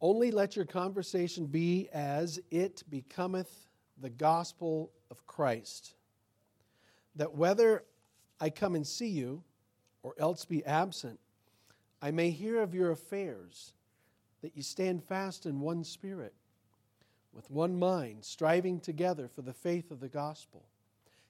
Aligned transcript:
Only 0.00 0.30
let 0.30 0.54
your 0.54 0.64
conversation 0.64 1.46
be 1.46 1.88
as 1.92 2.38
it 2.50 2.84
becometh 2.88 3.66
the 4.00 4.10
gospel 4.10 4.92
of 5.10 5.26
Christ, 5.26 5.94
that 7.16 7.34
whether 7.34 7.84
I 8.40 8.50
come 8.50 8.76
and 8.76 8.86
see 8.86 9.08
you 9.08 9.42
or 10.04 10.14
else 10.18 10.44
be 10.44 10.64
absent, 10.64 11.18
I 12.00 12.12
may 12.12 12.30
hear 12.30 12.62
of 12.62 12.74
your 12.74 12.92
affairs, 12.92 13.72
that 14.40 14.56
you 14.56 14.62
stand 14.62 15.02
fast 15.02 15.46
in 15.46 15.60
one 15.60 15.82
spirit, 15.82 16.34
with 17.32 17.50
one 17.50 17.76
mind, 17.76 18.24
striving 18.24 18.78
together 18.78 19.26
for 19.26 19.42
the 19.42 19.52
faith 19.52 19.90
of 19.90 19.98
the 19.98 20.08
gospel, 20.08 20.64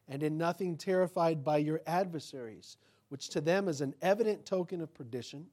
and 0.08 0.22
in 0.22 0.36
nothing 0.36 0.76
terrified 0.76 1.42
by 1.42 1.56
your 1.56 1.80
adversaries, 1.86 2.76
which 3.08 3.30
to 3.30 3.40
them 3.40 3.66
is 3.66 3.80
an 3.80 3.94
evident 4.02 4.44
token 4.44 4.82
of 4.82 4.92
perdition, 4.92 5.46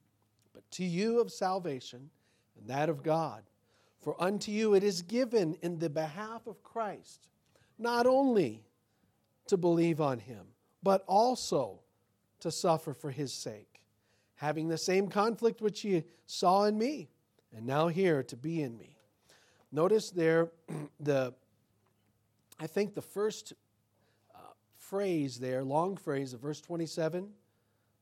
but 0.54 0.70
to 0.71 0.84
you 0.84 1.21
of 1.21 1.32
salvation 1.32 2.09
and 2.58 2.70
that 2.70 2.90
of 2.90 3.04
God. 3.04 3.44
For 4.02 4.16
unto 4.22 4.52
you 4.52 4.74
it 4.74 4.84
is 4.84 5.02
given 5.02 5.58
in 5.62 5.80
the 5.80 5.90
behalf 5.90 6.46
of 6.48 6.63
Christ, 6.63 7.27
not 7.80 8.05
only 8.05 8.63
to 9.48 9.58
believe 9.58 10.00
on 10.00 10.20
him, 10.20 10.46
but 10.84 11.04
also 11.08 11.80
to 12.40 12.52
suffer 12.52 12.94
for 12.94 13.10
his 13.10 13.34
sake, 13.34 13.82
having 14.36 14.68
the 14.68 14.77
same 14.77 15.08
conflict 15.08 15.62
which 15.62 15.84
ye 15.84 16.04
saw 16.26 16.66
in 16.66 16.77
me, 16.77 17.10
and 17.55 17.66
now 17.66 17.88
here 17.88 18.22
to 18.23 18.36
be 18.36 18.62
in 18.62 18.77
me. 18.77 18.96
Notice 19.72 20.12
there 20.12 20.52
the 20.99 21.34
I 22.60 22.68
think 22.68 22.94
the 22.94 23.02
first 23.02 23.54
uh, 24.34 24.38
phrase 24.77 25.40
there, 25.40 25.63
long 25.63 25.98
phrase 25.98 26.34
of 26.34 26.40
verse 26.40 26.62
27, 26.62 27.27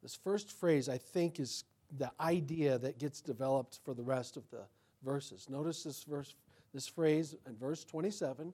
this 0.03 0.16
first 0.16 0.52
phrase 0.52 0.89
I 0.89 0.97
think 0.97 1.39
is 1.39 1.63
the 1.97 2.11
idea 2.20 2.77
that 2.79 2.99
gets 2.99 3.21
developed 3.21 3.79
for 3.83 3.93
the 3.93 4.03
rest 4.03 4.38
of 4.38 4.49
the 4.49 4.63
verses. 5.03 5.47
Notice 5.49 5.83
this 5.83 6.03
verse, 6.03 6.35
this 6.73 6.88
phrase 6.88 7.35
in 7.47 7.55
verse 7.55 7.83
27 7.85 8.53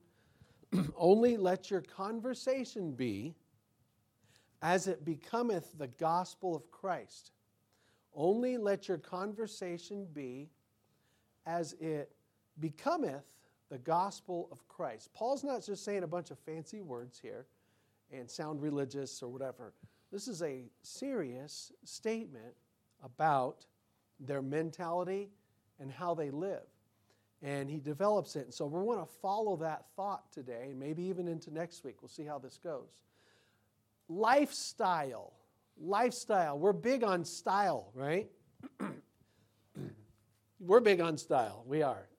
only 0.97 1.37
let 1.37 1.71
your 1.71 1.81
conversation 1.81 2.91
be 2.91 3.33
as 4.61 4.87
it 4.87 5.05
becometh 5.05 5.77
the 5.77 5.87
gospel 5.87 6.55
of 6.55 6.69
Christ. 6.69 7.31
Only 8.13 8.57
let 8.57 8.87
your 8.87 8.97
conversation 8.97 10.07
be 10.13 10.49
as 11.45 11.73
it 11.79 12.11
becometh 12.59 13.23
the 13.69 13.77
gospel 13.77 14.49
of 14.51 14.67
Christ. 14.67 15.13
Paul's 15.13 15.43
not 15.43 15.65
just 15.65 15.85
saying 15.85 16.03
a 16.03 16.07
bunch 16.07 16.31
of 16.31 16.39
fancy 16.39 16.81
words 16.81 17.19
here 17.19 17.45
and 18.11 18.29
sound 18.29 18.61
religious 18.61 19.21
or 19.21 19.29
whatever. 19.29 19.73
This 20.11 20.27
is 20.27 20.41
a 20.41 20.65
serious 20.81 21.71
statement 21.85 22.55
about 23.03 23.65
their 24.19 24.41
mentality 24.41 25.29
and 25.79 25.91
how 25.91 26.13
they 26.13 26.29
live. 26.29 26.63
And 27.41 27.69
he 27.69 27.79
develops 27.79 28.35
it. 28.35 28.45
And 28.45 28.53
so 28.53 28.65
we 28.65 28.81
want 28.81 28.99
to 28.99 29.13
follow 29.21 29.55
that 29.57 29.85
thought 29.95 30.31
today, 30.31 30.67
and 30.71 30.79
maybe 30.79 31.03
even 31.03 31.27
into 31.27 31.53
next 31.53 31.83
week. 31.85 32.01
We'll 32.01 32.09
see 32.09 32.25
how 32.25 32.37
this 32.37 32.59
goes. 32.61 33.03
Lifestyle. 34.09 35.33
Lifestyle. 35.79 36.59
We're 36.59 36.73
big 36.73 37.03
on 37.03 37.23
style, 37.23 37.91
right? 37.93 38.29
We're 40.59 40.81
big 40.81 40.99
on 40.99 41.17
style. 41.17 41.63
We 41.65 41.81
are. 41.81 42.09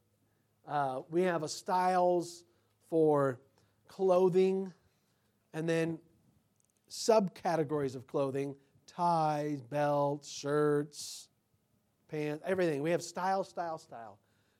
Uh, 0.66 1.02
we 1.10 1.22
have 1.22 1.42
a 1.42 1.48
styles 1.48 2.44
for 2.88 3.38
clothing 3.88 4.72
and 5.52 5.68
then 5.68 5.98
subcategories 6.88 7.94
of 7.94 8.06
clothing 8.06 8.54
ties, 9.00 9.62
belts, 9.62 10.30
shirts, 10.30 11.28
pants, 12.10 12.42
everything. 12.46 12.82
We 12.82 12.90
have 12.90 13.02
style, 13.02 13.42
style, 13.44 13.78
style. 13.78 14.18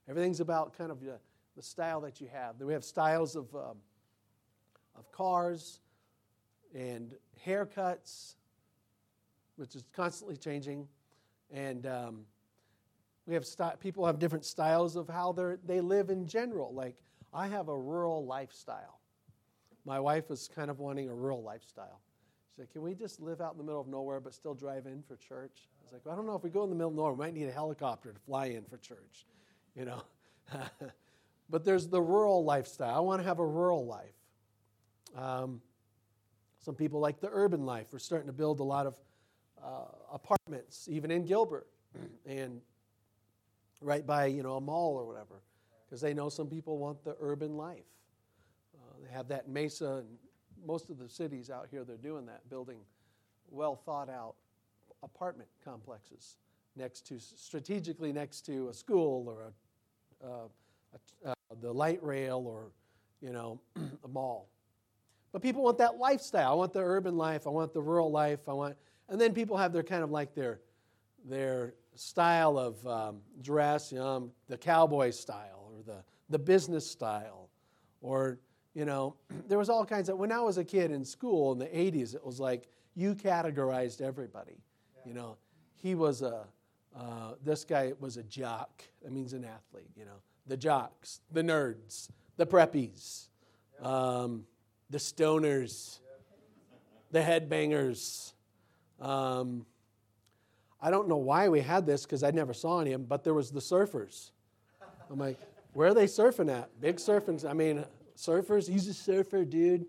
Everything's 0.09 0.41
about 0.41 0.77
kind 0.77 0.91
of 0.91 1.01
the, 1.01 1.19
the 1.57 1.63
style 1.63 2.01
that 2.01 2.23
you 2.23 2.29
have. 2.33 2.59
Then 2.59 2.67
we 2.67 2.73
have 2.73 2.83
styles 2.83 3.37
of, 3.37 3.55
um, 3.55 3.77
of 4.97 5.13
cars 5.13 5.81
and 6.75 7.15
haircuts, 7.47 8.37
which 9.57 9.75
is 9.75 9.85
constantly 9.93 10.39
changing. 10.39 10.89
And 11.53 11.87
um, 11.87 12.21
we 13.27 13.35
have 13.35 13.45
people 13.79 14.07
have 14.07 14.19
different 14.19 14.47
styles 14.47 14.97
of 14.97 15.07
how 15.07 15.33
they 15.33 15.57
they 15.67 15.81
live 15.83 16.09
in 16.09 16.27
general. 16.27 16.73
Like 16.73 16.97
I 17.35 17.47
have 17.49 17.69
a 17.69 17.77
rural 17.77 18.25
lifestyle. 18.25 19.01
My 19.85 20.01
wife 20.01 20.31
is 20.31 20.49
kind 20.55 20.71
of 20.71 20.79
wanting 20.79 21.11
a 21.11 21.15
rural 21.15 21.43
lifestyle. 21.43 22.01
She 22.51 22.63
said, 22.63 22.71
Can 22.71 22.83
we 22.83 22.95
just 22.95 23.21
live 23.21 23.41
out 23.41 23.53
in 23.53 23.59
the 23.59 23.65
middle 23.65 23.81
of 23.81 23.87
nowhere 23.87 24.21
but 24.21 24.35
still 24.35 24.55
drive 24.55 24.87
in 24.87 25.03
for 25.03 25.17
church? 25.17 25.69
I 25.81 25.85
was 25.85 25.93
like, 25.93 26.05
well, 26.05 26.15
I 26.15 26.17
don't 26.17 26.27
know 26.27 26.35
if 26.35 26.43
we 26.43 26.51
go 26.51 26.65
in 26.65 26.71
the 26.71 26.77
middle 26.77 26.91
of 26.91 26.97
nowhere, 26.97 27.13
we 27.13 27.19
might 27.19 27.35
need 27.35 27.49
a 27.49 27.53
helicopter 27.53 28.13
to 28.13 28.19
fly 28.21 28.47
in 28.47 28.65
for 28.65 28.77
church, 28.79 29.27
you 29.75 29.85
know. 29.85 30.03
but 31.51 31.65
there's 31.65 31.89
the 31.89 32.01
rural 32.01 32.45
lifestyle. 32.45 32.95
I 32.95 33.01
want 33.01 33.21
to 33.21 33.29
have 33.29 33.39
a 33.39 33.47
rural 33.47 33.87
life. 33.87 34.15
Um, 35.17 35.61
some 36.61 36.75
people 36.75 37.01
like 37.01 37.21
the 37.21 37.31
urban 37.33 37.65
life. 37.65 37.89
We're 37.93 37.99
starting 37.99 38.27
to 38.27 38.33
build 38.33 38.61
a 38.61 38.65
lot 38.65 38.87
of 38.87 38.95
uh, 39.63 39.85
apartments, 40.13 40.89
even 40.91 41.11
in 41.11 41.25
Gilbert, 41.25 41.67
and 42.27 42.61
right 43.81 44.07
by 44.07 44.27
you 44.27 44.43
know 44.43 44.57
a 44.57 44.61
mall 44.61 44.97
or 44.97 45.07
whatever, 45.07 45.43
because 45.87 46.01
they 46.01 46.15
know 46.15 46.29
some 46.29 46.49
people 46.49 46.79
want 46.79 47.03
the 47.05 47.17
urban 47.21 47.57
life. 47.57 47.85
Uh, 48.75 48.95
they 49.05 49.13
have 49.13 49.29
that 49.29 49.49
Mesa 49.49 49.99
and 49.99 50.19
most 50.67 50.91
of 50.91 50.99
the 50.99 51.09
cities 51.09 51.51
out 51.51 51.69
here, 51.71 51.85
they're 51.85 51.97
doing 51.97 52.27
that, 52.27 52.49
building 52.49 52.79
well 53.51 53.77
thought 53.77 54.09
out 54.09 54.35
apartment 55.03 55.49
complexes 55.65 56.37
next 56.77 57.07
to, 57.09 57.19
strategically 57.19 58.13
next 58.13 58.43
to 58.47 58.69
a 58.69 58.75
school 58.75 59.29
or 59.29 59.43
a, 59.43 60.27
uh, 60.27 60.49
a, 61.25 61.31
uh, 61.31 61.35
the 61.61 61.73
light 61.73 62.03
rail 62.03 62.45
or, 62.47 62.71
you 63.21 63.33
know, 63.33 63.61
a 64.05 64.09
mall. 64.09 64.49
But 65.33 65.43
people 65.43 65.63
want 65.63 65.79
that 65.79 65.99
lifestyle. 65.99 66.53
I 66.53 66.55
want 66.55 66.73
the 66.73 66.83
urban 66.83 67.17
life. 67.17 67.47
I 67.47 67.51
want 67.51 67.73
the 67.73 67.81
rural 67.81 68.11
life. 68.11 68.49
I 68.49 68.53
want, 68.53 68.77
and 69.09 69.21
then 69.21 69.33
people 69.33 69.57
have 69.57 69.73
their 69.73 69.83
kind 69.83 70.03
of 70.03 70.11
like 70.11 70.35
their, 70.35 70.61
their 71.25 71.75
style 71.95 72.59
of 72.59 72.85
um, 72.87 73.19
dress, 73.43 73.93
you 73.93 73.99
know, 73.99 74.31
the 74.49 74.57
cowboy 74.57 75.11
style 75.11 75.71
or 75.73 75.83
the, 75.85 76.03
the 76.31 76.39
business 76.39 76.89
style 76.91 77.49
or 78.01 78.39
you 78.75 78.85
know, 78.85 79.15
there 79.49 79.59
was 79.59 79.69
all 79.69 79.85
kinds 79.85 80.09
of, 80.09 80.19
when 80.19 80.33
I 80.33 80.41
was 80.41 80.59
a 80.59 80.65
kid 80.65 80.91
in 80.91 81.05
school 81.05 81.53
in 81.53 81.59
the 81.59 81.67
80s, 81.67 82.15
it 82.15 82.25
was 82.25 82.41
like 82.41 82.69
you 82.95 83.15
categorized 83.15 84.01
everybody. 84.01 84.63
Yeah. 84.97 85.03
You 85.09 85.15
know, 85.15 85.37
he 85.77 85.95
was 85.95 86.23
a, 86.23 86.47
uh, 86.97 87.33
this 87.45 87.65
guy 87.65 87.93
was 88.01 88.17
a 88.17 88.23
jock. 88.25 88.83
That 89.03 89.13
means 89.13 89.33
an 89.33 89.45
athlete, 89.45 89.91
you 89.97 90.05
know. 90.05 90.21
The 90.47 90.57
jocks, 90.57 91.21
the 91.31 91.43
nerds, 91.43 92.09
the 92.37 92.47
preppies, 92.47 93.29
um, 93.83 94.45
the 94.89 94.99
stoners, 94.99 96.01
the 97.13 97.21
headbangers. 97.21 98.33
Um, 99.01 99.67
I 100.83 100.91
don't 100.91 101.09
know 101.09 101.19
why 101.19 101.49
we 101.49 101.61
had 101.61 101.87
this 101.87 102.05
because 102.05 102.23
I 102.23 102.31
never 102.31 102.55
saw 102.55 102.81
any 102.81 102.93
of 102.93 103.01
them, 103.01 103.07
but 103.09 103.23
there 103.23 103.35
was 103.35 103.51
the 103.51 103.61
surfers. 103.61 104.31
I'm 105.11 105.19
like, 105.19 105.39
where 105.73 105.89
are 105.89 105.95
they 105.95 106.07
surfing 106.07 106.51
at? 106.51 106.81
Big 106.81 106.97
surfing. 106.97 107.49
I 107.49 107.53
mean, 107.53 107.85
Surfers, 108.21 108.69
he's 108.69 108.87
a 108.87 108.95
surfer, 108.95 109.45
dude. 109.45 109.87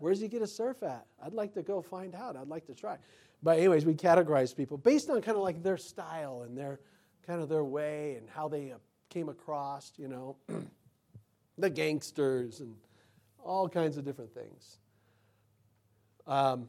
Where's 0.00 0.20
he 0.20 0.28
get 0.28 0.42
a 0.42 0.46
surf 0.46 0.82
at? 0.82 1.06
I'd 1.22 1.34
like 1.34 1.52
to 1.54 1.62
go 1.62 1.82
find 1.82 2.14
out. 2.14 2.36
I'd 2.36 2.48
like 2.48 2.66
to 2.66 2.74
try. 2.74 2.96
But 3.42 3.58
anyways, 3.58 3.84
we 3.84 3.94
categorize 3.94 4.56
people 4.56 4.78
based 4.78 5.10
on 5.10 5.20
kind 5.20 5.36
of 5.36 5.42
like 5.42 5.62
their 5.62 5.76
style 5.76 6.42
and 6.42 6.56
their 6.56 6.80
kind 7.26 7.42
of 7.42 7.48
their 7.48 7.64
way 7.64 8.14
and 8.16 8.28
how 8.30 8.48
they 8.48 8.72
uh, 8.72 8.76
came 9.10 9.28
across, 9.28 9.92
you 9.96 10.08
know, 10.08 10.36
the 11.58 11.68
gangsters 11.68 12.60
and 12.60 12.74
all 13.44 13.68
kinds 13.68 13.96
of 13.96 14.04
different 14.04 14.32
things. 14.32 14.78
Um, 16.26 16.68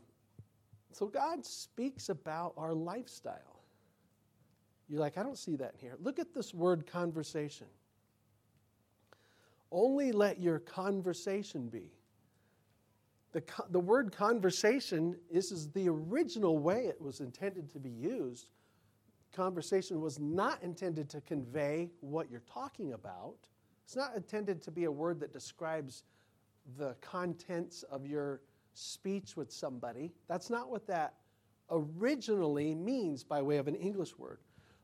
so 0.91 1.07
God 1.07 1.45
speaks 1.45 2.09
about 2.09 2.53
our 2.57 2.73
lifestyle. 2.73 3.63
You're 4.89 4.99
like, 4.99 5.17
I 5.17 5.23
don't 5.23 5.37
see 5.37 5.55
that 5.57 5.75
in 5.75 5.79
here. 5.79 5.95
Look 6.01 6.19
at 6.19 6.33
this 6.33 6.53
word 6.53 6.87
conversation. 6.87 7.67
Only 9.71 10.11
let 10.11 10.39
your 10.39 10.59
conversation 10.59 11.67
be. 11.67 11.91
The, 13.31 13.43
the 13.69 13.79
word 13.79 14.11
conversation 14.11 15.15
is, 15.29 15.51
is 15.51 15.69
the 15.69 15.87
original 15.87 16.57
way 16.57 16.87
it 16.87 16.99
was 16.99 17.19
intended 17.19 17.71
to 17.73 17.79
be 17.79 17.91
used. 17.91 18.49
Conversation 19.33 20.01
was 20.01 20.19
not 20.19 20.63
intended 20.63 21.09
to 21.09 21.21
convey 21.21 21.91
what 22.01 22.31
you're 22.31 22.41
talking 22.51 22.93
about. 22.93 23.35
It's 23.85 23.95
not 23.95 24.15
intended 24.15 24.61
to 24.63 24.71
be 24.71 24.85
a 24.85 24.91
word 24.91 25.19
that 25.19 25.31
describes 25.31 26.03
the 26.77 26.95
contents 27.01 27.83
of 27.83 28.07
your 28.07 28.41
speech 28.73 29.37
with 29.37 29.51
somebody. 29.51 30.11
That's 30.27 30.49
not 30.49 30.71
what 30.71 30.87
that 30.87 31.13
originally 31.69 32.73
means 32.73 33.23
by 33.23 33.41
way 33.41 33.57
of 33.57 33.67
an 33.67 33.75
English 33.75 34.17
word. 34.17 34.39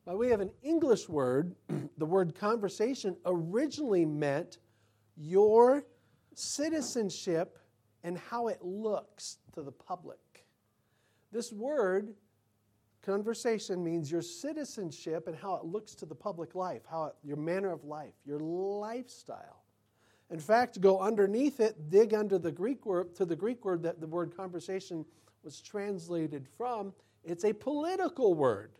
By 0.06 0.14
way 0.14 0.31
of 0.31 0.42
an 0.42 0.52
English 0.62 1.10
word, 1.10 1.56
the 1.98 2.06
word 2.06 2.36
conversation 2.36 3.16
originally 3.26 4.06
meant 4.06 4.60
your 5.18 5.86
citizenship 6.34 7.60
and 8.04 8.18
how 8.18 8.48
it 8.48 8.62
looks 8.62 9.38
to 9.54 9.62
the 9.62 9.72
public. 9.72 10.46
This 11.32 11.52
word, 11.52 12.14
conversation 13.02 13.84
means 13.84 14.12
your 14.12 14.22
citizenship 14.22 15.28
and 15.28 15.36
how 15.36 15.56
it 15.56 15.66
looks 15.66 15.96
to 15.96 16.06
the 16.06 16.16
public 16.16 16.56
life, 16.56 16.82
how 16.90 17.06
it, 17.06 17.16
your 17.24 17.38
manner 17.38 17.72
of 17.72 17.84
life, 17.84 18.14
your 18.26 18.40
lifestyle. 18.40 19.64
In 20.32 20.40
fact, 20.40 20.82
go 20.82 21.00
underneath 21.00 21.60
it, 21.60 21.90
dig 21.90 22.14
under 22.14 22.40
the 22.40 22.52
Greek 22.52 22.86
word 22.86 23.16
to 23.16 23.26
the 23.26 23.36
Greek 23.36 23.64
word 23.64 23.84
that 23.84 24.02
the 24.02 24.08
word 24.08 24.36
conversation 24.36 25.06
was 25.44 25.62
translated 25.62 26.48
from. 26.58 26.94
It's 27.24 27.46
a 27.46 27.54
political 27.54 28.34
word 28.34 28.72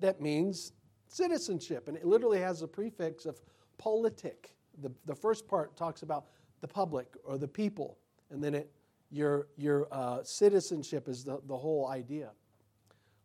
that 0.00 0.20
means 0.20 0.72
citizenship, 1.08 1.88
and 1.88 1.96
it 1.96 2.06
literally 2.06 2.40
has 2.40 2.62
a 2.62 2.68
prefix 2.68 3.26
of 3.26 3.40
politic. 3.76 4.54
The, 4.82 4.92
the 5.06 5.14
first 5.14 5.46
part 5.46 5.76
talks 5.76 6.02
about 6.02 6.26
the 6.60 6.68
public 6.68 7.06
or 7.24 7.38
the 7.38 7.48
people, 7.48 7.98
and 8.30 8.42
then 8.42 8.54
it, 8.54 8.70
your, 9.10 9.48
your 9.56 9.88
uh, 9.90 10.22
citizenship 10.22 11.08
is 11.08 11.24
the, 11.24 11.40
the 11.46 11.56
whole 11.56 11.88
idea. 11.88 12.30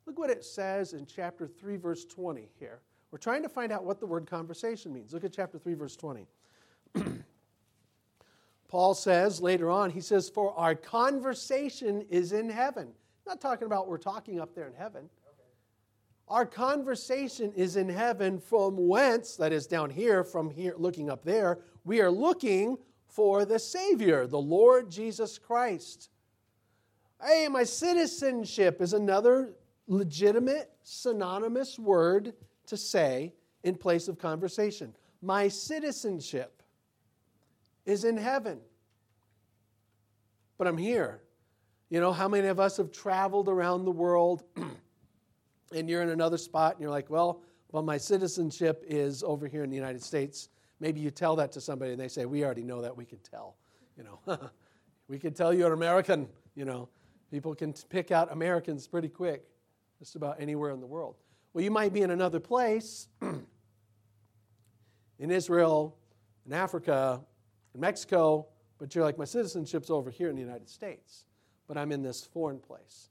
Look 0.06 0.19
what 0.19 0.30
it 0.30 0.44
says 0.44 0.94
in 0.94 1.06
chapter 1.06 1.48
3, 1.48 1.78
verse 1.78 2.06
20 2.06 2.50
here. 2.60 2.80
We're 3.12 3.19
trying 3.19 3.44
to 3.44 3.50
find 3.50 3.72
out 3.72 3.86
what 3.86 4.00
the 4.00 4.06
word 4.06 4.30
conversation 4.30 4.94
means. 4.94 5.13
Look 5.13 5.24
at 5.24 5.34
chapter 5.34 5.57
3, 5.57 5.74
verse 5.74 5.96
20. 5.96 6.28
Paul 8.68 8.94
says 8.94 9.42
later 9.42 9.69
on, 9.69 9.90
he 9.90 10.01
says, 10.01 10.30
For 10.30 10.54
our 10.58 10.75
conversation 10.75 12.01
is 12.10 12.34
in 12.34 12.50
heaven. 12.50 12.90
Not 13.25 13.42
talking 13.42 13.66
about 13.66 13.88
we're 13.88 13.98
talking 13.98 14.40
up 14.40 14.54
there 14.54 14.68
in 14.68 14.74
heaven. 14.74 15.10
Our 16.27 16.45
conversation 16.45 17.54
is 17.54 17.75
in 17.75 17.88
heaven 17.88 18.39
from 18.39 18.88
whence, 18.88 19.36
that 19.36 19.54
is 19.54 19.68
down 19.68 19.92
here, 19.92 20.24
from 20.24 20.50
here, 20.50 20.74
looking 20.77 21.10
up 21.10 21.24
there, 21.24 21.60
we 21.83 22.01
are 22.01 22.10
looking 22.10 22.77
for 23.07 23.45
the 23.45 23.60
Savior, 23.60 24.25
the 24.25 24.39
Lord 24.39 24.89
Jesus 24.89 25.38
Christ. 25.38 26.10
Hey, 27.24 27.48
my 27.48 27.63
citizenship 27.63 28.81
is 28.81 28.94
another 28.94 29.54
legitimate, 29.88 30.72
synonymous 30.83 31.77
word 31.77 32.33
to 32.68 32.75
say 32.75 33.33
in 33.63 33.75
place 33.75 34.07
of 34.07 34.18
conversation. 34.18 34.95
My 35.22 35.48
citizenship 35.48 36.63
is 37.86 38.04
in 38.04 38.18
heaven. 38.18 38.60
But 40.57 40.68
I'm 40.68 40.77
here. 40.77 41.22
You 41.89 42.00
know, 42.00 42.12
how 42.12 42.27
many 42.27 42.48
of 42.48 42.60
us 42.60 42.77
have 42.77 42.92
traveled 42.92 43.48
around 43.48 43.86
the 43.86 43.92
world 43.92 44.44
and 45.75 45.89
you're 45.89 46.01
in 46.01 46.10
another 46.10 46.38
spot 46.38 46.74
and 46.74 46.81
you're 46.81 46.92
like, 46.92 47.10
well, 47.10 47.42
well, 47.72 47.83
my 47.83 47.98
citizenship 47.98 48.83
is 48.88 49.24
over 49.24 49.48
here 49.48 49.63
in 49.63 49.69
the 49.69 49.75
United 49.75 50.01
States. 50.01 50.50
Maybe 50.80 51.01
you 51.01 51.12
tell 51.12 51.36
that 51.36 51.51
to 51.54 51.62
somebody 51.62 51.92
and 51.92 52.00
they 52.00 52.07
say, 52.07 52.25
we 52.25 52.45
already 52.45 52.63
know 52.63 52.81
that, 52.81 52.95
we 52.95 53.06
can 53.06 53.19
tell. 53.19 53.57
You 53.98 54.06
know, 54.06 54.19
we 55.07 55.19
can 55.19 55.33
tell 55.33 55.54
you're 55.54 55.74
American, 55.74 56.27
you 56.56 56.66
know. 56.66 56.89
People 57.31 57.54
can 57.54 57.74
pick 57.89 58.12
out 58.12 58.31
Americans 58.31 58.88
pretty 58.88 59.10
quick, 59.10 59.44
just 60.00 60.16
about 60.16 60.39
anywhere 60.39 60.72
in 60.72 60.80
the 60.80 60.86
world. 60.86 61.16
Well, 61.54 61.63
you 61.63 61.72
might 61.72 61.92
be 61.92 62.01
in 62.01 62.12
another 62.12 62.39
place, 62.39 63.07
in 63.22 65.31
Israel, 65.31 65.98
in 66.45 66.54
Africa, 66.54 67.22
in 67.74 67.81
Mexico, 67.81 68.48
but 68.77 68.94
you're 68.94 69.04
like, 69.04 69.18
my 69.18 69.25
citizenship's 69.25 69.89
over 69.89 70.10
here 70.10 70.30
in 70.30 70.36
the 70.36 70.42
United 70.42 70.69
States, 70.69 71.25
but 71.68 71.77
I'm 71.77 71.92
in 71.92 72.01
this 72.01 72.24
foreign 72.24 72.60
place. 72.60 73.10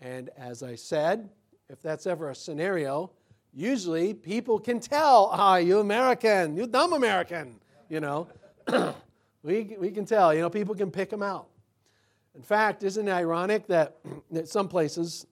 And 0.00 0.30
as 0.36 0.62
I 0.62 0.74
said, 0.74 1.28
if 1.68 1.82
that's 1.82 2.06
ever 2.06 2.30
a 2.30 2.34
scenario, 2.34 3.10
usually 3.52 4.14
people 4.14 4.58
can 4.58 4.80
tell, 4.80 5.30
ah, 5.32 5.56
you 5.56 5.80
American, 5.80 6.56
you 6.56 6.66
dumb 6.66 6.92
American, 6.92 7.60
you 7.88 8.00
know. 8.00 8.28
we, 9.42 9.76
we 9.78 9.90
can 9.90 10.04
tell, 10.04 10.32
you 10.32 10.40
know, 10.40 10.50
people 10.50 10.74
can 10.74 10.90
pick 10.90 11.10
them 11.10 11.22
out. 11.22 11.48
In 12.34 12.42
fact, 12.42 12.82
isn't 12.82 13.08
it 13.08 13.10
ironic 13.10 13.66
that, 13.66 13.96
that 14.30 14.48
some 14.48 14.68
places, 14.68 15.26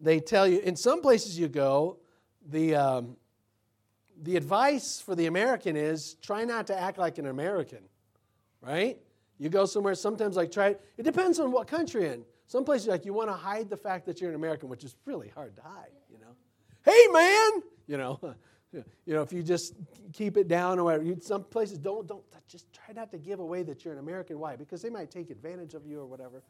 they 0.00 0.20
tell 0.20 0.46
you, 0.46 0.60
in 0.60 0.76
some 0.76 1.02
places 1.02 1.38
you 1.38 1.48
go, 1.48 1.98
the, 2.48 2.74
um, 2.74 3.16
the 4.22 4.36
advice 4.36 5.00
for 5.00 5.14
the 5.14 5.26
American 5.26 5.76
is 5.76 6.14
try 6.14 6.44
not 6.44 6.66
to 6.68 6.78
act 6.78 6.98
like 6.98 7.18
an 7.18 7.26
American, 7.26 7.80
right? 8.62 8.98
You 9.38 9.48
go 9.48 9.66
somewhere, 9.66 9.94
sometimes 9.94 10.36
like 10.36 10.50
try, 10.50 10.76
it 10.96 11.02
depends 11.02 11.38
on 11.38 11.52
what 11.52 11.66
country 11.66 12.08
in. 12.08 12.24
Some 12.48 12.64
places 12.64 12.88
like 12.88 13.04
you 13.04 13.12
want 13.12 13.28
to 13.28 13.34
hide 13.34 13.68
the 13.68 13.76
fact 13.76 14.06
that 14.06 14.20
you're 14.20 14.30
an 14.30 14.34
American, 14.34 14.70
which 14.70 14.82
is 14.82 14.96
really 15.04 15.28
hard 15.28 15.54
to 15.56 15.62
hide, 15.62 15.92
you 16.10 16.18
know. 16.18 16.34
Hey 16.82 17.06
man, 17.12 17.62
you 17.86 17.98
know, 17.98 18.34
you 18.72 19.14
know, 19.14 19.20
if 19.20 19.34
you 19.34 19.42
just 19.42 19.74
keep 20.14 20.38
it 20.38 20.48
down 20.48 20.78
or 20.78 20.84
whatever. 20.84 21.04
You, 21.04 21.18
some 21.20 21.44
places 21.44 21.76
don't 21.76 22.08
don't 22.08 22.24
just 22.48 22.72
try 22.72 22.94
not 22.94 23.10
to 23.10 23.18
give 23.18 23.38
away 23.38 23.62
that 23.64 23.84
you're 23.84 23.92
an 23.92 24.00
American. 24.00 24.38
Why? 24.38 24.56
Because 24.56 24.80
they 24.80 24.88
might 24.88 25.10
take 25.10 25.28
advantage 25.28 25.74
of 25.74 25.86
you 25.86 26.00
or 26.00 26.06
whatever. 26.06 26.42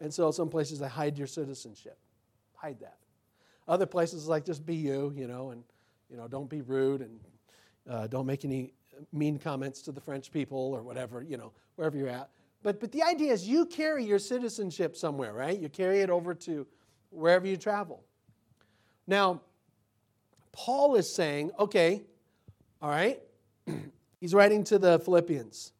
And 0.00 0.14
so 0.14 0.30
some 0.30 0.48
places 0.48 0.78
they 0.78 0.88
hide 0.88 1.18
your 1.18 1.26
citizenship. 1.26 1.98
Hide 2.54 2.78
that. 2.80 2.98
Other 3.66 3.86
places 3.86 4.28
like 4.28 4.44
just 4.44 4.64
be 4.64 4.76
you, 4.76 5.12
you 5.16 5.26
know, 5.26 5.50
and 5.50 5.64
you 6.08 6.16
know, 6.16 6.28
don't 6.28 6.48
be 6.48 6.60
rude 6.60 7.00
and 7.00 7.20
uh, 7.88 8.06
don't 8.06 8.26
make 8.26 8.44
any 8.44 8.72
mean 9.12 9.36
comments 9.36 9.82
to 9.82 9.90
the 9.90 10.00
French 10.00 10.30
people 10.30 10.72
or 10.72 10.82
whatever, 10.82 11.22
you 11.22 11.36
know, 11.36 11.50
wherever 11.74 11.96
you're 11.96 12.08
at. 12.08 12.30
But, 12.62 12.80
but 12.80 12.92
the 12.92 13.02
idea 13.02 13.32
is 13.32 13.48
you 13.48 13.64
carry 13.66 14.04
your 14.04 14.18
citizenship 14.18 14.96
somewhere, 14.96 15.32
right? 15.32 15.58
You 15.58 15.68
carry 15.68 16.00
it 16.00 16.10
over 16.10 16.34
to 16.34 16.66
wherever 17.10 17.46
you 17.46 17.56
travel. 17.56 18.04
Now, 19.06 19.40
Paul 20.52 20.96
is 20.96 21.12
saying, 21.12 21.52
okay, 21.58 22.02
all 22.82 22.90
right, 22.90 23.20
he's 24.20 24.34
writing 24.34 24.64
to 24.64 24.78
the 24.78 24.98
Philippians. 25.00 25.72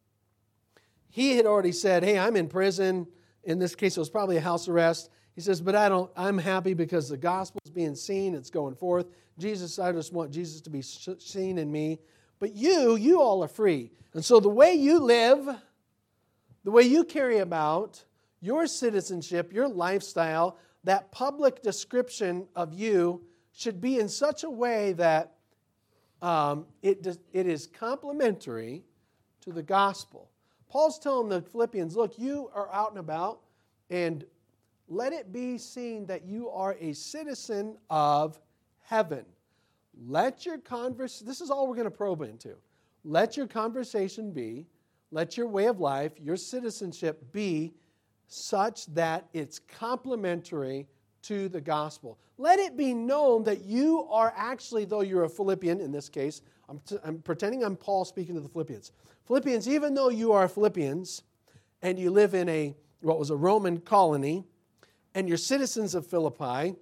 He 1.10 1.36
had 1.36 1.46
already 1.46 1.72
said, 1.72 2.02
hey, 2.02 2.18
I'm 2.18 2.36
in 2.36 2.48
prison. 2.48 3.06
In 3.44 3.58
this 3.58 3.74
case, 3.74 3.96
it 3.96 4.00
was 4.00 4.10
probably 4.10 4.36
a 4.36 4.40
house 4.40 4.68
arrest. 4.68 5.10
He 5.34 5.40
says, 5.40 5.60
but 5.60 5.74
I 5.74 5.88
don't, 5.88 6.10
I'm 6.16 6.38
happy 6.38 6.74
because 6.74 7.08
the 7.08 7.16
gospel 7.16 7.60
is 7.64 7.70
being 7.70 7.94
seen, 7.94 8.34
it's 8.34 8.50
going 8.50 8.74
forth. 8.74 9.06
Jesus, 9.38 9.78
I 9.78 9.92
just 9.92 10.12
want 10.12 10.30
Jesus 10.30 10.60
to 10.62 10.70
be 10.70 10.82
seen 10.82 11.58
in 11.58 11.70
me. 11.70 11.98
But 12.38 12.54
you, 12.54 12.96
you 12.96 13.20
all 13.20 13.42
are 13.42 13.48
free. 13.48 13.90
And 14.12 14.24
so 14.24 14.40
the 14.40 14.48
way 14.48 14.74
you 14.74 14.98
live, 14.98 15.48
the 16.64 16.70
way 16.70 16.82
you 16.82 17.04
carry 17.04 17.38
about 17.38 18.04
your 18.40 18.66
citizenship, 18.66 19.52
your 19.52 19.68
lifestyle, 19.68 20.58
that 20.84 21.12
public 21.12 21.62
description 21.62 22.46
of 22.56 22.72
you 22.72 23.22
should 23.52 23.80
be 23.80 23.98
in 23.98 24.08
such 24.08 24.44
a 24.44 24.50
way 24.50 24.92
that 24.94 25.34
um, 26.22 26.66
it, 26.82 27.02
does, 27.02 27.18
it 27.32 27.46
is 27.46 27.66
complementary 27.66 28.82
to 29.42 29.52
the 29.52 29.62
gospel. 29.62 30.30
Paul's 30.68 30.98
telling 30.98 31.28
the 31.28 31.42
Philippians, 31.42 31.96
look, 31.96 32.18
you 32.18 32.50
are 32.54 32.72
out 32.72 32.90
and 32.90 32.98
about, 33.00 33.40
and 33.90 34.24
let 34.88 35.12
it 35.12 35.32
be 35.32 35.58
seen 35.58 36.06
that 36.06 36.24
you 36.24 36.48
are 36.50 36.76
a 36.80 36.92
citizen 36.92 37.76
of 37.88 38.38
heaven. 38.80 39.24
Let 40.06 40.46
your 40.46 40.58
conversation, 40.58 41.26
this 41.26 41.40
is 41.40 41.50
all 41.50 41.66
we're 41.66 41.74
going 41.74 41.84
to 41.84 41.90
probe 41.90 42.22
into. 42.22 42.54
Let 43.04 43.36
your 43.36 43.46
conversation 43.46 44.30
be, 44.30 44.66
let 45.10 45.36
your 45.36 45.46
way 45.46 45.66
of 45.66 45.80
life, 45.80 46.12
your 46.20 46.36
citizenship 46.36 47.32
be 47.32 47.74
such 48.28 48.86
that 48.94 49.28
it's 49.32 49.58
complementary 49.58 50.86
to 51.22 51.48
the 51.48 51.60
gospel. 51.60 52.18
Let 52.38 52.58
it 52.58 52.76
be 52.76 52.94
known 52.94 53.44
that 53.44 53.64
you 53.64 54.06
are 54.10 54.32
actually, 54.36 54.84
though 54.84 55.02
you're 55.02 55.24
a 55.24 55.28
Philippian 55.28 55.80
in 55.80 55.92
this 55.92 56.08
case, 56.08 56.42
I'm, 56.68 56.80
t- 56.86 56.98
I'm 57.04 57.18
pretending 57.18 57.64
I'm 57.64 57.76
Paul 57.76 58.04
speaking 58.04 58.34
to 58.36 58.40
the 58.40 58.48
Philippians. 58.48 58.92
Philippians, 59.26 59.68
even 59.68 59.94
though 59.94 60.08
you 60.08 60.32
are 60.32 60.48
Philippians 60.48 61.22
and 61.82 61.98
you 61.98 62.10
live 62.10 62.34
in 62.34 62.48
a 62.48 62.74
what 63.00 63.18
was 63.18 63.30
a 63.30 63.36
Roman 63.36 63.78
colony 63.78 64.44
and 65.14 65.28
you're 65.28 65.36
citizens 65.36 65.94
of 65.94 66.06
Philippi, 66.06 66.76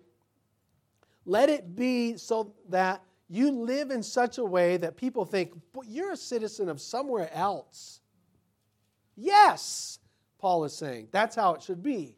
let 1.25 1.49
it 1.49 1.75
be 1.75 2.16
so 2.16 2.54
that 2.68 3.02
you 3.28 3.50
live 3.50 3.90
in 3.90 4.02
such 4.02 4.38
a 4.38 4.44
way 4.44 4.76
that 4.78 4.97
people 4.97 5.25
think, 5.25 5.52
you're 5.87 6.12
a 6.12 6.16
citizen 6.16 6.68
of 6.68 6.80
somewhere 6.80 7.30
else. 7.32 7.98
Yes, 9.21 9.99
Paul 10.39 10.65
is 10.65 10.73
saying. 10.73 11.09
That's 11.11 11.35
how 11.35 11.55
it 11.55 11.63
should 11.63 11.83
be. 11.83 12.17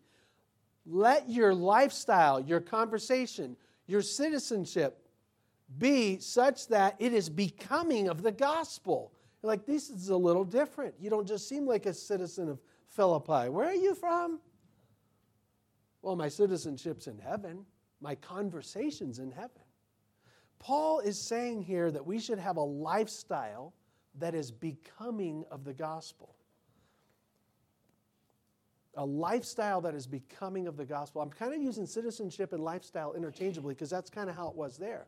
Let 0.85 1.31
your 1.31 1.55
lifestyle, 1.55 2.41
your 2.41 2.61
conversation, 2.61 3.57
your 3.87 4.03
citizenship 4.03 5.09
be 5.79 6.19
such 6.19 6.69
that 6.69 6.97
it 6.99 7.15
is 7.15 7.31
becoming 7.31 8.09
of 8.09 8.23
the 8.23 8.33
gospel. 8.33 9.13
like, 9.43 9.65
this 9.65 9.89
is 9.89 10.11
a 10.11 10.17
little 10.17 10.45
different. 10.45 10.95
You 11.01 11.09
don't 11.09 11.27
just 11.27 11.49
seem 11.49 11.67
like 11.67 11.87
a 11.87 11.95
citizen 11.95 12.51
of 12.51 12.61
Philippi. 12.89 13.49
Where 13.49 13.69
are 13.69 13.75
you 13.75 13.95
from? 13.95 14.39
Well, 16.03 16.17
my 16.17 16.29
citizenship's 16.29 17.07
in 17.07 17.19
heaven, 17.19 17.65
my 18.03 18.15
conversation's 18.17 19.19
in 19.19 19.31
heaven. 19.31 19.63
Paul 20.59 21.01
is 21.01 21.19
saying 21.19 21.63
here 21.63 21.91
that 21.91 22.05
we 22.05 22.19
should 22.19 22.39
have 22.39 22.59
a 22.59 22.63
lifestyle 22.63 23.73
that 24.19 24.35
is 24.35 24.51
becoming 24.51 25.45
of 25.51 25.65
the 25.65 25.73
gospel 25.73 26.37
a 28.95 29.05
lifestyle 29.05 29.81
that 29.81 29.95
is 29.95 30.07
becoming 30.07 30.67
of 30.67 30.77
the 30.77 30.85
gospel. 30.85 31.23
I'm 31.23 31.31
kind 31.31 31.55
of 31.55 31.63
using 31.63 31.87
citizenship 31.87 32.53
and 32.53 32.63
lifestyle 32.63 33.15
interchangeably 33.15 33.75
because 33.75 33.91
that's 33.91 34.11
kind 34.11 34.29
of 34.29 34.37
how 34.37 34.49
it 34.49 34.57
was 34.57 34.77
there. 34.77 35.07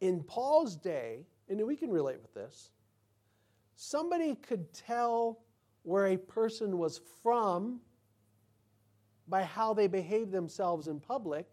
In 0.00 0.22
Paul's 0.22 0.76
day, 0.76 1.26
and 1.48 1.64
we 1.66 1.76
can 1.76 1.90
relate 1.90 2.20
with 2.22 2.32
this, 2.32 2.70
somebody 3.74 4.34
could 4.36 4.72
tell 4.72 5.40
where 5.82 6.06
a 6.06 6.16
person 6.16 6.78
was 6.78 7.00
from 7.22 7.80
by 9.28 9.42
how 9.42 9.72
they 9.74 9.86
behaved 9.86 10.32
themselves 10.32 10.88
in 10.88 11.00
public, 11.00 11.46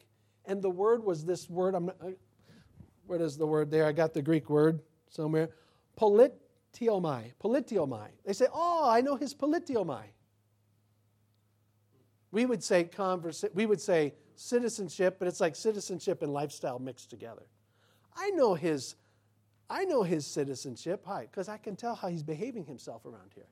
And 0.45 0.61
the 0.61 0.69
word 0.69 1.03
was 1.03 1.25
this 1.25 1.49
word. 1.49 1.75
I'm 1.75 1.87
not, 1.87 1.97
uh, 2.01 2.11
where 3.05 3.21
is 3.21 3.37
the 3.37 3.45
word 3.45 3.69
there? 3.69 3.85
I 3.85 3.91
got 3.91 4.13
the 4.13 4.21
Greek 4.21 4.49
word 4.49 4.81
somewhere. 5.09 5.49
Politeomai. 5.99 7.33
Politeomai. 7.43 8.07
They 8.25 8.33
say, 8.33 8.47
oh, 8.53 8.89
I 8.89 9.01
know 9.01 9.15
his 9.15 9.33
politeomai. 9.33 10.03
We 12.31 12.45
would 12.45 12.63
say 12.63 12.83
conversa- 12.85 13.53
we 13.53 13.65
would 13.65 13.81
say 13.81 14.13
citizenship, 14.35 15.17
but 15.19 15.27
it's 15.27 15.39
like 15.39 15.55
citizenship 15.55 16.21
and 16.21 16.33
lifestyle 16.33 16.79
mixed 16.79 17.09
together. 17.09 17.43
I 18.15 18.29
know 18.31 18.53
his 18.53 18.95
I 19.69 19.83
know 19.85 20.03
his 20.03 20.25
citizenship. 20.25 21.03
Hi, 21.05 21.21
because 21.29 21.49
I 21.49 21.57
can 21.57 21.75
tell 21.75 21.95
how 21.95 22.07
he's 22.07 22.23
behaving 22.23 22.65
himself 22.65 23.05
around 23.05 23.31
here. 23.35 23.47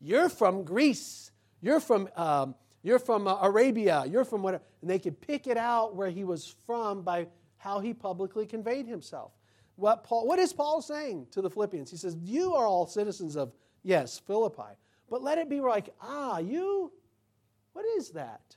You're 0.00 0.28
from 0.28 0.64
Greece. 0.64 1.32
You're 1.60 1.80
from 1.80 2.08
um, 2.16 2.54
you're 2.82 2.98
from 2.98 3.26
uh, 3.26 3.38
Arabia. 3.42 4.04
You're 4.06 4.24
from 4.24 4.42
whatever, 4.42 4.62
and 4.80 4.88
they 4.88 4.98
could 4.98 5.20
pick 5.20 5.46
it 5.46 5.56
out 5.56 5.96
where 5.96 6.10
he 6.10 6.24
was 6.24 6.54
from 6.66 7.02
by 7.02 7.26
how 7.58 7.80
he 7.80 7.92
publicly 7.92 8.46
conveyed 8.46 8.86
himself. 8.86 9.32
What 9.76 10.04
Paul? 10.04 10.26
What 10.26 10.38
is 10.38 10.52
Paul 10.52 10.80
saying 10.82 11.26
to 11.32 11.42
the 11.42 11.50
Philippians? 11.50 11.90
He 11.90 11.96
says, 11.96 12.16
"You 12.22 12.54
are 12.54 12.66
all 12.66 12.86
citizens 12.86 13.36
of 13.36 13.52
yes, 13.82 14.18
Philippi, 14.18 14.76
but 15.10 15.22
let 15.22 15.38
it 15.38 15.48
be 15.48 15.60
like 15.60 15.88
ah, 16.00 16.38
you. 16.38 16.92
What 17.76 17.84
is 17.98 18.12
that?" 18.12 18.56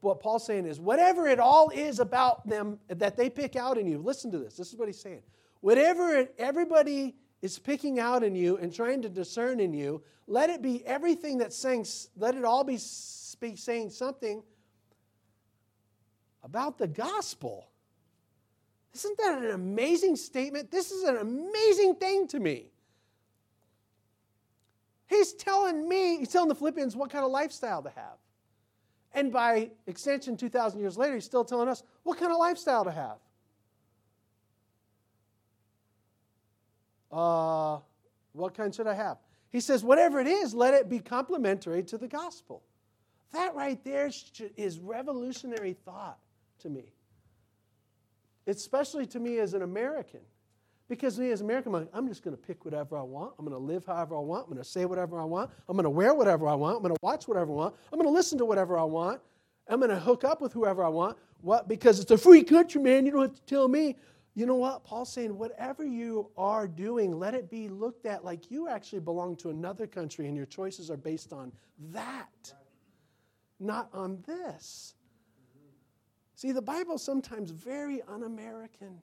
What 0.00 0.18
Paul's 0.18 0.44
saying 0.44 0.66
is, 0.66 0.80
whatever 0.80 1.28
it 1.28 1.38
all 1.38 1.70
is 1.70 2.00
about 2.00 2.48
them 2.48 2.80
that 2.88 3.16
they 3.16 3.30
pick 3.30 3.54
out 3.54 3.78
in 3.78 3.86
you, 3.86 3.98
listen 3.98 4.32
to 4.32 4.38
this. 4.38 4.56
This 4.56 4.72
is 4.72 4.76
what 4.76 4.88
he's 4.88 4.98
saying. 4.98 5.22
Whatever 5.60 6.28
everybody 6.36 7.14
is 7.42 7.60
picking 7.60 8.00
out 8.00 8.24
in 8.24 8.34
you 8.34 8.56
and 8.56 8.74
trying 8.74 9.02
to 9.02 9.08
discern 9.08 9.60
in 9.60 9.72
you, 9.72 10.02
let 10.26 10.50
it 10.50 10.62
be 10.62 10.84
everything 10.84 11.38
that's 11.38 11.56
saying, 11.56 11.86
let 12.16 12.34
it 12.34 12.44
all 12.44 12.64
be 12.64 12.76
speak, 12.78 13.56
saying 13.58 13.90
something 13.90 14.42
about 16.42 16.78
the 16.78 16.88
gospel. 16.88 17.68
Isn't 18.94 19.16
that 19.18 19.42
an 19.44 19.50
amazing 19.52 20.16
statement? 20.16 20.72
This 20.72 20.90
is 20.90 21.04
an 21.04 21.18
amazing 21.18 21.94
thing 21.96 22.26
to 22.28 22.40
me. 22.40 22.71
He's 25.12 25.34
telling 25.34 25.88
me, 25.88 26.18
he's 26.18 26.28
telling 26.28 26.48
the 26.48 26.54
Philippians 26.54 26.96
what 26.96 27.10
kind 27.10 27.24
of 27.24 27.30
lifestyle 27.30 27.82
to 27.82 27.90
have. 27.90 28.16
And 29.12 29.30
by 29.30 29.70
extension, 29.86 30.38
2,000 30.38 30.80
years 30.80 30.96
later, 30.96 31.14
he's 31.14 31.24
still 31.24 31.44
telling 31.44 31.68
us 31.68 31.82
what 32.02 32.18
kind 32.18 32.32
of 32.32 32.38
lifestyle 32.38 32.84
to 32.84 32.90
have. 32.90 33.18
Uh, 37.10 37.78
what 38.32 38.54
kind 38.54 38.74
should 38.74 38.86
I 38.86 38.94
have? 38.94 39.18
He 39.50 39.60
says, 39.60 39.84
whatever 39.84 40.18
it 40.18 40.26
is, 40.26 40.54
let 40.54 40.72
it 40.72 40.88
be 40.88 40.98
complementary 40.98 41.82
to 41.82 41.98
the 41.98 42.08
gospel. 42.08 42.62
That 43.32 43.54
right 43.54 43.82
there 43.84 44.10
is 44.56 44.78
revolutionary 44.78 45.74
thought 45.74 46.18
to 46.60 46.70
me. 46.70 46.94
Especially 48.46 49.04
to 49.06 49.20
me 49.20 49.38
as 49.38 49.52
an 49.52 49.60
American. 49.60 50.20
Because 50.92 51.18
me 51.18 51.30
as 51.30 51.40
an 51.40 51.46
American, 51.46 51.74
I'm, 51.74 51.88
I'm 51.94 52.06
just 52.06 52.22
going 52.22 52.36
to 52.36 52.42
pick 52.42 52.66
whatever 52.66 52.98
I 52.98 53.02
want. 53.02 53.32
I'm 53.38 53.46
going 53.46 53.58
to 53.58 53.66
live 53.66 53.86
however 53.86 54.14
I 54.14 54.20
want. 54.20 54.44
I'm 54.44 54.52
going 54.52 54.62
to 54.62 54.68
say 54.68 54.84
whatever 54.84 55.18
I 55.18 55.24
want. 55.24 55.50
I'm 55.66 55.74
going 55.74 55.84
to 55.84 55.90
wear 55.90 56.12
whatever 56.12 56.46
I 56.46 56.54
want. 56.54 56.76
I'm 56.76 56.82
going 56.82 56.94
to 56.94 57.00
watch 57.00 57.26
whatever 57.26 57.50
I 57.50 57.54
want. 57.54 57.74
I'm 57.90 57.98
going 57.98 58.10
to 58.10 58.12
listen 58.12 58.36
to 58.36 58.44
whatever 58.44 58.78
I 58.78 58.82
want. 58.82 59.22
I'm 59.68 59.80
going 59.80 59.90
to 59.90 59.98
hook 59.98 60.22
up 60.22 60.42
with 60.42 60.52
whoever 60.52 60.84
I 60.84 60.90
want. 60.90 61.16
What? 61.40 61.66
Because 61.66 61.98
it's 61.98 62.10
a 62.10 62.18
free 62.18 62.44
country, 62.44 62.82
man. 62.82 63.06
You 63.06 63.12
don't 63.12 63.22
have 63.22 63.34
to 63.34 63.42
tell 63.44 63.68
me. 63.68 63.96
You 64.34 64.44
know 64.44 64.56
what? 64.56 64.84
Paul's 64.84 65.10
saying, 65.10 65.34
whatever 65.38 65.82
you 65.82 66.28
are 66.36 66.68
doing, 66.68 67.18
let 67.18 67.32
it 67.32 67.50
be 67.50 67.70
looked 67.70 68.04
at 68.04 68.22
like 68.22 68.50
you 68.50 68.68
actually 68.68 69.00
belong 69.00 69.36
to 69.36 69.48
another 69.48 69.86
country 69.86 70.28
and 70.28 70.36
your 70.36 70.44
choices 70.44 70.90
are 70.90 70.98
based 70.98 71.32
on 71.32 71.52
that, 71.92 72.52
not 73.58 73.88
on 73.94 74.22
this. 74.26 74.94
See, 76.34 76.52
the 76.52 76.60
Bible's 76.60 77.02
sometimes 77.02 77.50
very 77.50 78.02
un 78.02 78.24
American. 78.24 79.00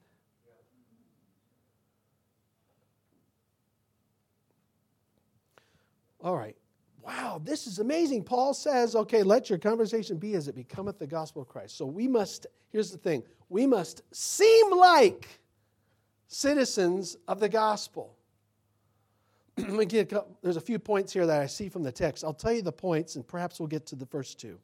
All 6.21 6.35
right. 6.35 6.55
Wow, 7.01 7.41
this 7.43 7.65
is 7.65 7.79
amazing. 7.79 8.23
Paul 8.23 8.53
says, 8.53 8.95
okay, 8.95 9.23
let 9.23 9.49
your 9.49 9.57
conversation 9.57 10.17
be 10.17 10.35
as 10.35 10.47
it 10.47 10.55
becometh 10.55 10.99
the 10.99 11.07
gospel 11.07 11.41
of 11.41 11.47
Christ. 11.47 11.77
So 11.77 11.85
we 11.85 12.07
must, 12.07 12.45
here's 12.71 12.91
the 12.91 12.97
thing, 12.97 13.23
we 13.47 13.65
must 13.65 14.03
seem 14.13 14.71
like 14.71 15.27
citizens 16.27 17.17
of 17.27 17.39
the 17.39 17.49
gospel. 17.49 18.15
There's 19.55 20.57
a 20.57 20.61
few 20.61 20.77
points 20.77 21.13
here 21.13 21.25
that 21.25 21.41
I 21.41 21.47
see 21.47 21.69
from 21.69 21.83
the 21.83 21.91
text. 21.91 22.23
I'll 22.23 22.33
tell 22.33 22.53
you 22.53 22.61
the 22.61 22.71
points, 22.71 23.15
and 23.15 23.27
perhaps 23.27 23.59
we'll 23.59 23.67
get 23.67 23.85
to 23.87 23.95
the 23.95 24.05
first 24.05 24.39
two. 24.39 24.59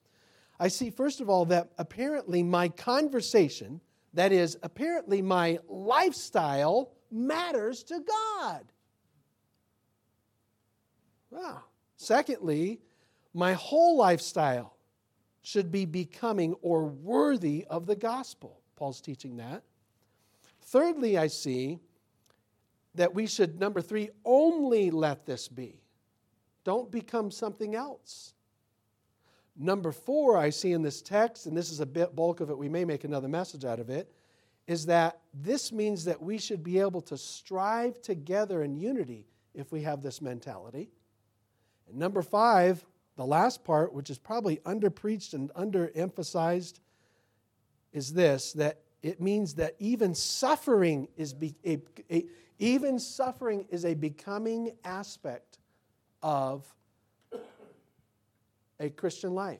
I 0.59 0.67
see, 0.67 0.89
first 0.89 1.21
of 1.21 1.29
all, 1.29 1.45
that 1.45 1.71
apparently 1.77 2.43
my 2.43 2.69
conversation, 2.69 3.81
that 4.13 4.31
is, 4.31 4.57
apparently 4.61 5.21
my 5.21 5.59
lifestyle, 5.67 6.91
matters 7.11 7.83
to 7.83 7.99
God. 7.99 8.65
Wow. 11.35 11.63
Secondly, 11.97 12.79
my 13.33 13.53
whole 13.53 13.97
lifestyle 13.97 14.77
should 15.41 15.69
be 15.69 15.85
becoming 15.85 16.53
or 16.61 16.85
worthy 16.85 17.65
of 17.69 17.85
the 17.85 17.95
gospel. 17.95 18.61
Paul's 18.77 19.01
teaching 19.01 19.37
that. 19.37 19.61
Thirdly, 20.61 21.17
I 21.17 21.27
see 21.27 21.79
that 22.95 23.13
we 23.13 23.27
should, 23.27 23.59
number 23.59 23.81
three, 23.81 24.09
only 24.23 24.89
let 24.91 25.25
this 25.25 25.49
be. 25.49 25.81
Don't 26.63 26.89
become 26.89 27.29
something 27.29 27.75
else. 27.75 28.33
Number 29.57 29.91
four, 29.91 30.37
I 30.37 30.49
see 30.49 30.71
in 30.71 30.81
this 30.81 31.01
text, 31.01 31.45
and 31.45 31.55
this 31.55 31.69
is 31.69 31.81
a 31.81 31.85
bit 31.85 32.15
bulk 32.15 32.39
of 32.39 32.49
it, 32.49 32.57
we 32.57 32.69
may 32.69 32.85
make 32.85 33.03
another 33.03 33.27
message 33.27 33.65
out 33.65 33.79
of 33.79 33.89
it, 33.89 34.09
is 34.67 34.85
that 34.85 35.19
this 35.33 35.71
means 35.71 36.05
that 36.05 36.21
we 36.21 36.37
should 36.37 36.63
be 36.63 36.79
able 36.79 37.01
to 37.01 37.17
strive 37.17 38.01
together 38.01 38.63
in 38.63 38.77
unity 38.77 39.27
if 39.53 39.71
we 39.71 39.81
have 39.81 40.01
this 40.01 40.21
mentality. 40.21 40.89
And 41.87 41.97
number 41.97 42.21
five, 42.21 42.85
the 43.15 43.25
last 43.25 43.63
part, 43.63 43.93
which 43.93 44.09
is 44.09 44.17
probably 44.17 44.57
underpreached 44.57 45.33
and 45.33 45.53
underemphasized, 45.53 46.79
is 47.93 48.13
this 48.13 48.53
that 48.53 48.81
it 49.01 49.21
means 49.21 49.53
that 49.55 49.75
even 49.79 50.13
suffering 50.15 51.07
is 51.15 51.33
be, 51.33 51.55
a, 51.65 51.79
a, 52.11 52.25
even 52.59 52.99
suffering 52.99 53.65
is 53.69 53.85
a 53.85 53.93
becoming 53.93 54.71
aspect 54.83 55.59
of 56.21 56.65
a 58.79 58.89
Christian 58.89 59.33
life. 59.33 59.59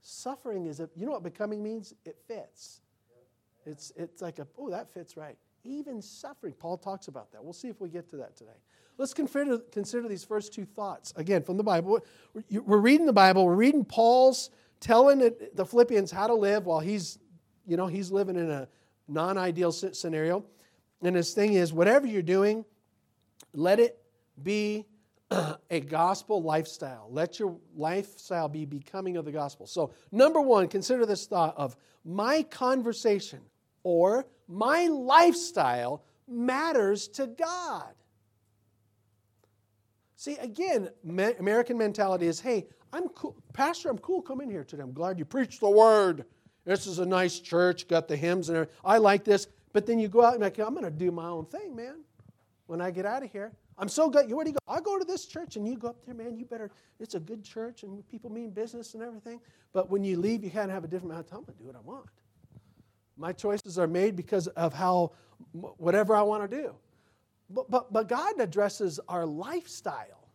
Suffering 0.00 0.66
is 0.66 0.80
a 0.80 0.88
you 0.94 1.04
know 1.04 1.12
what 1.12 1.24
becoming 1.24 1.62
means? 1.62 1.92
It 2.04 2.16
fits. 2.26 2.80
It's 3.66 3.92
it's 3.96 4.22
like 4.22 4.38
a 4.38 4.46
oh 4.56 4.70
that 4.70 4.88
fits 4.88 5.16
right. 5.16 5.36
Even 5.66 6.00
suffering. 6.00 6.52
Paul 6.52 6.78
talks 6.78 7.08
about 7.08 7.32
that. 7.32 7.42
We'll 7.42 7.52
see 7.52 7.68
if 7.68 7.80
we 7.80 7.88
get 7.88 8.08
to 8.10 8.16
that 8.18 8.36
today. 8.36 8.58
Let's 8.98 9.12
consider, 9.12 9.58
consider 9.72 10.08
these 10.08 10.24
first 10.24 10.54
two 10.54 10.64
thoughts. 10.64 11.12
Again, 11.16 11.42
from 11.42 11.56
the 11.56 11.64
Bible. 11.64 12.00
We're 12.50 12.78
reading 12.78 13.06
the 13.06 13.12
Bible, 13.12 13.44
we're 13.44 13.54
reading 13.54 13.84
Paul's 13.84 14.50
telling 14.80 15.18
the 15.18 15.64
Philippians 15.64 16.10
how 16.10 16.26
to 16.26 16.34
live 16.34 16.66
while 16.66 16.80
he's, 16.80 17.18
you 17.66 17.76
know, 17.76 17.86
he's 17.86 18.10
living 18.10 18.36
in 18.36 18.50
a 18.50 18.68
non-ideal 19.08 19.72
scenario. 19.72 20.44
And 21.02 21.16
his 21.16 21.34
thing 21.34 21.54
is, 21.54 21.72
whatever 21.72 22.06
you're 22.06 22.22
doing, 22.22 22.64
let 23.52 23.80
it 23.80 23.98
be 24.42 24.86
a 25.70 25.80
gospel 25.80 26.42
lifestyle. 26.42 27.08
Let 27.10 27.38
your 27.38 27.56
lifestyle 27.74 28.48
be 28.48 28.64
becoming 28.64 29.16
of 29.16 29.24
the 29.24 29.32
gospel. 29.32 29.66
So, 29.66 29.92
number 30.12 30.40
one, 30.40 30.68
consider 30.68 31.04
this 31.04 31.26
thought 31.26 31.54
of 31.56 31.76
my 32.04 32.42
conversation 32.44 33.40
or 33.86 34.26
my 34.48 34.88
lifestyle 34.88 36.02
matters 36.26 37.06
to 37.06 37.28
God. 37.28 37.94
See, 40.16 40.36
again, 40.38 40.90
American 41.38 41.78
mentality 41.78 42.26
is 42.26 42.40
hey, 42.40 42.66
I'm 42.92 43.08
cool. 43.10 43.36
Pastor, 43.52 43.88
I'm 43.88 43.98
cool. 43.98 44.22
Come 44.22 44.40
in 44.40 44.50
here 44.50 44.64
today. 44.64 44.82
I'm 44.82 44.92
glad 44.92 45.20
you 45.20 45.24
preached 45.24 45.60
the 45.60 45.70
word. 45.70 46.24
This 46.64 46.88
is 46.88 46.98
a 46.98 47.06
nice 47.06 47.38
church, 47.38 47.86
got 47.86 48.08
the 48.08 48.16
hymns 48.16 48.48
and 48.48 48.56
everything. 48.56 48.74
I 48.84 48.98
like 48.98 49.22
this. 49.22 49.46
But 49.72 49.86
then 49.86 50.00
you 50.00 50.08
go 50.08 50.24
out 50.24 50.32
and 50.32 50.42
like, 50.42 50.58
I'm 50.58 50.74
going 50.74 50.82
to 50.82 50.90
do 50.90 51.12
my 51.12 51.28
own 51.28 51.46
thing, 51.46 51.76
man, 51.76 52.00
when 52.66 52.80
I 52.80 52.90
get 52.90 53.06
out 53.06 53.22
of 53.22 53.30
here. 53.30 53.52
I'm 53.78 53.88
so 53.88 54.10
glad. 54.10 54.32
Where 54.32 54.44
do 54.44 54.50
you 54.50 54.54
go? 54.54 54.74
I 54.74 54.80
go 54.80 54.98
to 54.98 55.04
this 55.04 55.26
church, 55.26 55.54
and 55.54 55.68
you 55.68 55.76
go 55.76 55.88
up 55.88 56.04
there, 56.04 56.14
man. 56.14 56.36
You 56.36 56.44
better. 56.44 56.72
It's 56.98 57.14
a 57.14 57.20
good 57.20 57.44
church, 57.44 57.84
and 57.84 58.08
people 58.08 58.32
mean 58.32 58.50
business 58.50 58.94
and 58.94 59.02
everything. 59.02 59.38
But 59.72 59.90
when 59.90 60.02
you 60.02 60.18
leave, 60.18 60.42
you 60.42 60.50
kind 60.50 60.70
of 60.70 60.74
have 60.74 60.82
a 60.82 60.88
different 60.88 61.12
amount 61.12 61.26
of 61.26 61.30
time. 61.30 61.38
I'm 61.40 61.44
gonna 61.44 61.58
do 61.58 61.66
what 61.66 61.76
I 61.76 61.80
want. 61.80 62.06
My 63.16 63.32
choices 63.32 63.78
are 63.78 63.86
made 63.86 64.16
because 64.16 64.46
of 64.48 64.74
how 64.74 65.12
whatever 65.52 66.14
I 66.14 66.22
want 66.22 66.48
to 66.50 66.56
do. 66.56 66.74
But, 67.48 67.70
but, 67.70 67.92
but 67.92 68.08
God 68.08 68.40
addresses 68.40 68.98
our 69.08 69.24
lifestyle. 69.24 70.28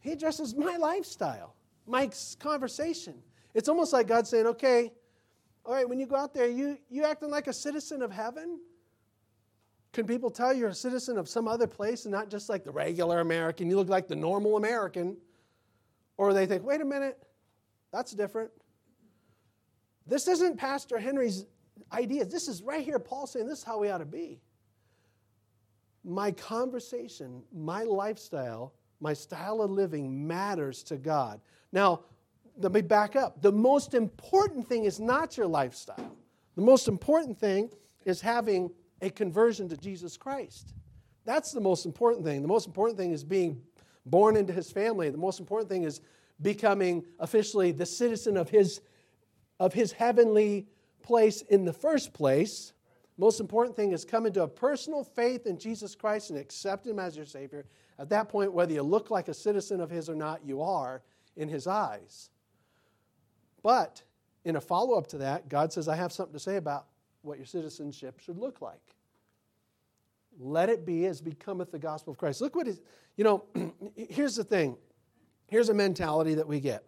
He 0.00 0.12
addresses 0.12 0.54
my 0.54 0.76
lifestyle, 0.76 1.54
my 1.86 2.10
conversation. 2.38 3.14
It's 3.54 3.68
almost 3.68 3.92
like 3.92 4.06
God 4.06 4.26
saying, 4.26 4.46
okay, 4.46 4.92
all 5.64 5.74
right, 5.74 5.88
when 5.88 5.98
you 5.98 6.06
go 6.06 6.16
out 6.16 6.34
there, 6.34 6.48
you, 6.48 6.78
you 6.90 7.04
acting 7.04 7.30
like 7.30 7.46
a 7.46 7.52
citizen 7.52 8.02
of 8.02 8.12
heaven? 8.12 8.60
Can 9.92 10.06
people 10.06 10.30
tell 10.30 10.52
you're 10.52 10.68
a 10.68 10.74
citizen 10.74 11.16
of 11.18 11.28
some 11.28 11.48
other 11.48 11.66
place 11.66 12.04
and 12.04 12.12
not 12.12 12.28
just 12.28 12.48
like 12.48 12.64
the 12.64 12.70
regular 12.70 13.20
American? 13.20 13.68
You 13.68 13.76
look 13.76 13.88
like 13.88 14.08
the 14.08 14.16
normal 14.16 14.56
American. 14.56 15.16
Or 16.18 16.32
they 16.32 16.46
think, 16.46 16.64
wait 16.64 16.80
a 16.80 16.84
minute, 16.84 17.18
that's 17.92 18.12
different. 18.12 18.50
This 20.06 20.28
isn't 20.28 20.56
Pastor 20.56 20.98
Henry's 20.98 21.46
ideas. 21.92 22.28
This 22.28 22.48
is 22.48 22.62
right 22.62 22.84
here, 22.84 22.98
Paul 22.98 23.26
saying 23.26 23.46
this 23.46 23.58
is 23.58 23.64
how 23.64 23.78
we 23.78 23.90
ought 23.90 23.98
to 23.98 24.04
be. 24.04 24.40
My 26.04 26.30
conversation, 26.30 27.42
my 27.52 27.82
lifestyle, 27.82 28.72
my 29.00 29.12
style 29.12 29.60
of 29.60 29.70
living 29.70 30.26
matters 30.26 30.82
to 30.84 30.96
God. 30.96 31.40
Now, 31.72 32.02
let 32.58 32.72
me 32.72 32.80
back 32.80 33.16
up. 33.16 33.42
The 33.42 33.52
most 33.52 33.94
important 33.94 34.66
thing 34.68 34.84
is 34.84 34.98
not 35.00 35.36
your 35.36 35.46
lifestyle. 35.46 36.16
The 36.54 36.62
most 36.62 36.88
important 36.88 37.38
thing 37.38 37.70
is 38.04 38.20
having 38.20 38.70
a 39.02 39.10
conversion 39.10 39.68
to 39.68 39.76
Jesus 39.76 40.16
Christ. 40.16 40.72
That's 41.24 41.52
the 41.52 41.60
most 41.60 41.84
important 41.84 42.24
thing. 42.24 42.40
The 42.40 42.48
most 42.48 42.66
important 42.66 42.98
thing 42.98 43.12
is 43.12 43.24
being 43.24 43.60
born 44.06 44.36
into 44.36 44.52
his 44.52 44.70
family. 44.70 45.10
The 45.10 45.18
most 45.18 45.40
important 45.40 45.68
thing 45.68 45.82
is 45.82 46.00
becoming 46.40 47.04
officially 47.18 47.72
the 47.72 47.84
citizen 47.84 48.36
of 48.36 48.48
his, 48.48 48.80
of 49.58 49.72
his 49.72 49.92
heavenly 49.92 50.66
place 51.02 51.42
in 51.42 51.64
the 51.64 51.72
first 51.72 52.12
place. 52.12 52.72
Most 53.18 53.40
important 53.40 53.76
thing 53.76 53.92
is 53.92 54.04
come 54.04 54.26
into 54.26 54.42
a 54.42 54.48
personal 54.48 55.02
faith 55.02 55.46
in 55.46 55.58
Jesus 55.58 55.94
Christ 55.94 56.30
and 56.30 56.38
accept 56.38 56.86
him 56.86 56.98
as 56.98 57.16
your 57.16 57.24
Savior. 57.24 57.64
At 57.98 58.10
that 58.10 58.28
point, 58.28 58.52
whether 58.52 58.72
you 58.72 58.82
look 58.82 59.10
like 59.10 59.28
a 59.28 59.34
citizen 59.34 59.80
of 59.80 59.88
his 59.88 60.10
or 60.10 60.14
not, 60.14 60.44
you 60.44 60.60
are 60.60 61.02
in 61.36 61.48
his 61.48 61.66
eyes. 61.66 62.30
But 63.62 64.02
in 64.44 64.56
a 64.56 64.60
follow 64.60 64.98
up 64.98 65.06
to 65.08 65.18
that, 65.18 65.48
God 65.48 65.72
says, 65.72 65.88
I 65.88 65.96
have 65.96 66.12
something 66.12 66.34
to 66.34 66.38
say 66.38 66.56
about 66.56 66.86
what 67.22 67.38
your 67.38 67.46
citizenship 67.46 68.20
should 68.20 68.38
look 68.38 68.60
like. 68.60 68.80
Let 70.38 70.68
it 70.68 70.84
be 70.84 71.06
as 71.06 71.20
becometh 71.20 71.72
the 71.72 71.78
gospel 71.78 72.12
of 72.12 72.18
Christ. 72.18 72.40
Look 72.42 72.54
what 72.54 72.68
is, 72.68 72.80
you 73.16 73.24
know, 73.24 73.44
here's 73.96 74.36
the 74.36 74.44
thing. 74.44 74.76
Here's 75.46 75.68
a 75.70 75.74
mentality 75.74 76.34
that 76.34 76.46
we 76.46 76.60
get. 76.60 76.84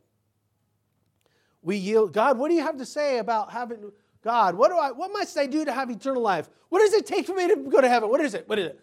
We 1.69 1.77
yield, 1.77 2.15
God, 2.15 2.39
what 2.39 2.49
do 2.49 2.55
you 2.55 2.63
have 2.63 2.79
to 2.79 2.87
say 2.87 3.19
about 3.19 3.53
having, 3.53 3.93
God, 4.25 4.55
what 4.55 4.71
do 4.71 4.79
I, 4.79 4.91
what 4.91 5.13
must 5.13 5.37
I 5.37 5.45
do 5.45 5.67
to 5.67 5.73
have 5.75 5.91
eternal 5.91 6.23
life? 6.23 6.49
What 6.71 6.79
does 6.79 6.95
it 6.95 7.05
take 7.05 7.27
for 7.27 7.35
me 7.35 7.47
to 7.47 7.57
go 7.57 7.83
to 7.83 7.89
heaven? 7.91 8.09
What 8.09 8.23
is 8.23 8.33
it? 8.33 8.49
What 8.49 8.59
is 8.59 8.69
it? 8.69 8.81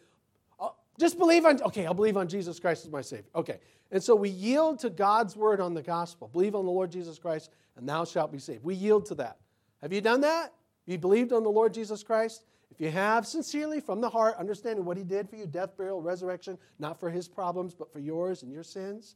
I'll 0.60 0.78
just 1.00 1.18
believe 1.18 1.46
on, 1.46 1.60
okay, 1.64 1.88
I'll 1.88 1.96
believe 1.96 2.16
on 2.16 2.28
Jesus 2.28 2.60
Christ 2.60 2.86
as 2.86 2.92
my 2.92 3.02
Savior. 3.02 3.26
Okay. 3.34 3.58
And 3.90 4.04
so 4.04 4.16
we 4.16 4.30
yield 4.30 4.78
to 4.82 4.92
God's 4.92 5.36
word 5.36 5.62
on 5.62 5.74
the 5.74 5.82
gospel. 5.82 6.28
Believe 6.28 6.54
on 6.54 6.64
the 6.64 6.72
Lord 6.72 6.92
Jesus 6.92 7.18
Christ, 7.18 7.50
and 7.76 7.90
thou 7.90 8.06
shalt 8.06 8.32
be 8.32 8.38
saved. 8.38 8.64
We 8.64 8.76
yield 8.76 9.08
to 9.08 9.16
that. 9.16 9.40
Have 9.82 9.92
you 9.92 10.02
done 10.02 10.22
that? 10.22 10.54
You 10.86 11.00
believed 11.00 11.34
on 11.34 11.42
the 11.42 11.50
Lord 11.50 11.74
Jesus 11.74 12.04
Christ? 12.04 12.44
If 12.70 12.80
you 12.80 12.92
have 12.92 13.26
sincerely 13.26 13.80
from 13.80 14.00
the 14.00 14.12
heart, 14.12 14.36
understanding 14.38 14.86
what 14.86 14.96
he 14.96 15.04
did 15.04 15.28
for 15.28 15.38
you, 15.38 15.48
death, 15.48 15.76
burial, 15.76 16.04
resurrection, 16.04 16.60
not 16.78 17.00
for 17.00 17.10
his 17.10 17.28
problems, 17.28 17.74
but 17.74 17.92
for 17.92 17.98
yours 17.98 18.44
and 18.44 18.54
your 18.54 18.62
sins, 18.62 19.16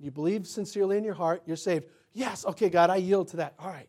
you 0.00 0.10
believe 0.10 0.48
sincerely 0.48 0.98
in 0.98 1.04
your 1.04 1.14
heart, 1.14 1.44
you're 1.46 1.54
saved. 1.54 1.86
Yes, 2.14 2.46
okay, 2.46 2.70
God, 2.70 2.90
I 2.90 2.96
yield 2.96 3.28
to 3.28 3.38
that. 3.38 3.54
All 3.58 3.68
right. 3.68 3.88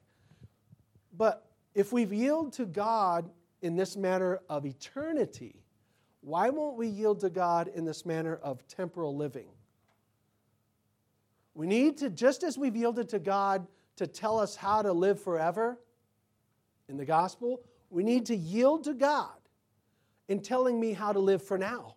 But 1.15 1.48
if 1.75 1.94
we've 1.94 2.12
yielded 2.12 2.53
to 2.53 2.65
God 2.65 3.29
in 3.62 3.75
this 3.75 3.96
matter 3.96 4.41
of 4.50 4.65
eternity, 4.65 5.63
why 6.22 6.50
won't 6.50 6.75
we 6.75 6.88
yield 6.88 7.20
to 7.22 7.29
God 7.29 7.67
in 7.67 7.86
this 7.86 8.05
manner 8.05 8.36
of 8.41 8.67
temporal 8.67 9.15
living? 9.15 9.48
We 11.53 11.67
need 11.67 12.00
to, 12.00 12.10
just 12.10 12.44
as 12.44 12.58
we've 12.58 12.75
yielded 12.75 13.10
to 13.10 13.20
God 13.20 13.67
to 13.98 14.08
tell 14.08 14.39
us 14.39 14.55
how 14.55 14.82
to 14.82 14.91
live 14.91 15.22
forever 15.22 15.79
in 16.89 16.98
the 16.98 17.05
gospel, 17.05 17.62
we 17.89 18.03
need 18.03 18.25
to 18.25 18.36
yield 18.36 18.84
to 18.86 18.94
God 18.94 19.29
in 20.27 20.41
telling 20.41 20.79
me 20.79 20.94
how 20.94 21.13
to 21.13 21.20
live 21.20 21.44
for 21.44 21.58
now. 21.58 21.96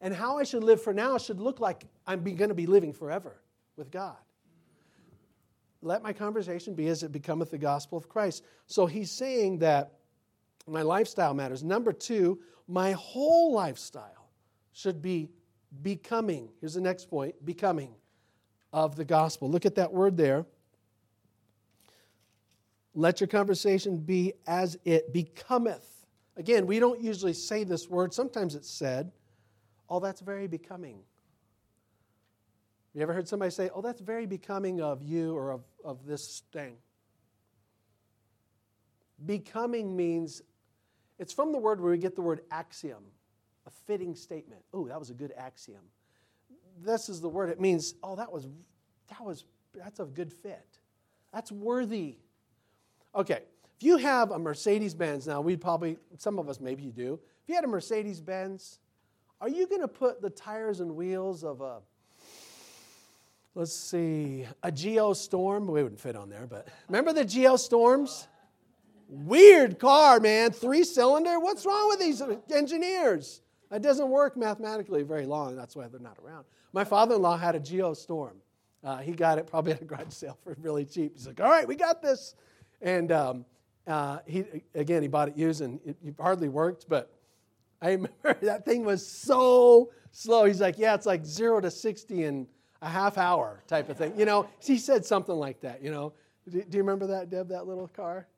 And 0.00 0.14
how 0.14 0.38
I 0.38 0.44
should 0.44 0.64
live 0.64 0.82
for 0.82 0.92
now 0.92 1.16
should 1.18 1.40
look 1.40 1.60
like 1.60 1.84
I'm 2.06 2.22
going 2.22 2.48
to 2.48 2.54
be 2.54 2.66
living 2.66 2.92
forever 2.92 3.40
with 3.76 3.90
God. 3.90 4.16
Let 5.82 6.02
my 6.02 6.12
conversation 6.12 6.74
be 6.74 6.88
as 6.88 7.02
it 7.02 7.12
becometh 7.12 7.50
the 7.50 7.58
gospel 7.58 7.98
of 7.98 8.08
Christ. 8.08 8.44
So 8.66 8.86
he's 8.86 9.10
saying 9.10 9.58
that 9.58 9.92
my 10.66 10.82
lifestyle 10.82 11.34
matters. 11.34 11.62
Number 11.62 11.92
two, 11.92 12.40
my 12.66 12.92
whole 12.92 13.52
lifestyle 13.52 14.30
should 14.72 15.00
be 15.00 15.30
becoming. 15.82 16.48
Here's 16.60 16.74
the 16.74 16.80
next 16.80 17.08
point 17.08 17.44
becoming 17.44 17.94
of 18.72 18.96
the 18.96 19.04
gospel. 19.04 19.50
Look 19.50 19.66
at 19.66 19.76
that 19.76 19.92
word 19.92 20.16
there. 20.16 20.44
Let 22.94 23.20
your 23.20 23.28
conversation 23.28 23.98
be 23.98 24.32
as 24.46 24.78
it 24.84 25.12
becometh. 25.12 25.86
Again, 26.36 26.66
we 26.66 26.78
don't 26.78 27.00
usually 27.00 27.34
say 27.34 27.62
this 27.64 27.88
word. 27.88 28.12
Sometimes 28.12 28.54
it's 28.54 28.70
said, 28.70 29.12
oh, 29.88 30.00
that's 30.00 30.20
very 30.20 30.46
becoming. 30.46 31.00
You 32.96 33.02
ever 33.02 33.12
heard 33.12 33.28
somebody 33.28 33.50
say, 33.50 33.68
oh, 33.74 33.82
that's 33.82 34.00
very 34.00 34.24
becoming 34.24 34.80
of 34.80 35.02
you 35.02 35.36
or 35.36 35.50
of, 35.50 35.60
of 35.84 36.06
this 36.06 36.44
thing? 36.50 36.76
Becoming 39.26 39.94
means, 39.94 40.40
it's 41.18 41.30
from 41.30 41.52
the 41.52 41.58
word 41.58 41.78
where 41.78 41.90
we 41.90 41.98
get 41.98 42.16
the 42.16 42.22
word 42.22 42.40
axiom, 42.50 43.04
a 43.66 43.70
fitting 43.86 44.14
statement. 44.14 44.62
Oh, 44.72 44.88
that 44.88 44.98
was 44.98 45.10
a 45.10 45.12
good 45.14 45.34
axiom. 45.36 45.82
This 46.82 47.10
is 47.10 47.20
the 47.20 47.28
word. 47.28 47.50
It 47.50 47.60
means, 47.60 47.96
oh, 48.02 48.16
that 48.16 48.32
was, 48.32 48.48
that 49.10 49.22
was, 49.22 49.44
that's 49.74 50.00
a 50.00 50.06
good 50.06 50.32
fit. 50.32 50.78
That's 51.34 51.52
worthy. 51.52 52.16
Okay, 53.14 53.40
if 53.76 53.82
you 53.82 53.98
have 53.98 54.30
a 54.30 54.38
Mercedes 54.38 54.94
Benz, 54.94 55.26
now 55.26 55.42
we'd 55.42 55.60
probably, 55.60 55.98
some 56.16 56.38
of 56.38 56.48
us 56.48 56.60
maybe 56.60 56.84
you 56.84 56.92
do. 56.92 57.20
If 57.42 57.48
you 57.50 57.56
had 57.56 57.64
a 57.64 57.68
Mercedes 57.68 58.22
Benz, 58.22 58.78
are 59.42 59.50
you 59.50 59.66
going 59.66 59.82
to 59.82 59.88
put 59.88 60.22
the 60.22 60.30
tires 60.30 60.80
and 60.80 60.96
wheels 60.96 61.44
of 61.44 61.60
a, 61.60 61.80
let's 63.56 63.74
see, 63.74 64.46
a 64.62 64.70
Geo 64.70 65.14
Storm? 65.14 65.66
We 65.66 65.82
wouldn't 65.82 66.00
fit 66.00 66.14
on 66.14 66.28
there, 66.28 66.46
but 66.46 66.68
remember 66.88 67.12
the 67.12 67.24
Geo 67.24 67.56
Storms? 67.56 68.28
Weird 69.08 69.78
car, 69.78 70.20
man. 70.20 70.50
Three 70.52 70.84
cylinder. 70.84 71.40
What's 71.40 71.64
wrong 71.64 71.88
with 71.88 71.98
these 71.98 72.22
engineers? 72.54 73.40
It 73.72 73.82
doesn't 73.82 74.08
work 74.08 74.36
mathematically 74.36 75.02
very 75.02 75.26
long. 75.26 75.56
That's 75.56 75.74
why 75.74 75.88
they're 75.88 75.98
not 75.98 76.18
around. 76.24 76.44
My 76.72 76.84
father 76.84 77.14
in 77.14 77.22
law 77.22 77.36
had 77.36 77.54
a 77.54 77.60
Geo 77.60 77.94
Storm. 77.94 78.36
Uh, 78.84 78.98
he 78.98 79.12
got 79.12 79.38
it 79.38 79.46
probably 79.46 79.72
at 79.72 79.80
a 79.80 79.84
garage 79.84 80.04
sale 80.10 80.38
for 80.44 80.54
really 80.60 80.84
cheap. 80.84 81.14
He's 81.14 81.26
like, 81.26 81.40
all 81.40 81.48
right, 81.48 81.66
we 81.66 81.76
got 81.76 82.02
this. 82.02 82.34
And 82.82 83.10
um, 83.10 83.46
uh, 83.86 84.18
he, 84.26 84.44
again, 84.74 85.00
he 85.00 85.08
bought 85.08 85.28
it 85.28 85.36
used 85.36 85.62
and 85.62 85.80
it, 85.86 85.96
it 86.04 86.14
hardly 86.20 86.50
worked, 86.50 86.88
but 86.88 87.10
I 87.80 87.90
remember 87.92 88.36
that 88.42 88.66
thing 88.66 88.84
was 88.84 89.06
so 89.06 89.92
slow. 90.12 90.44
He's 90.44 90.60
like, 90.60 90.78
yeah, 90.78 90.94
it's 90.94 91.06
like 91.06 91.24
zero 91.24 91.60
to 91.60 91.70
60 91.70 92.24
in 92.24 92.46
a 92.86 92.88
half 92.88 93.18
hour 93.18 93.62
type 93.66 93.88
of 93.88 93.96
thing. 93.96 94.12
You 94.16 94.24
know, 94.24 94.48
he 94.62 94.78
said 94.78 95.04
something 95.04 95.34
like 95.34 95.60
that, 95.60 95.82
you 95.82 95.90
know. 95.90 96.12
Do, 96.48 96.62
do 96.62 96.76
you 96.76 96.82
remember 96.82 97.08
that, 97.08 97.30
Deb, 97.30 97.48
that 97.48 97.66
little 97.66 97.88
car? 97.88 98.28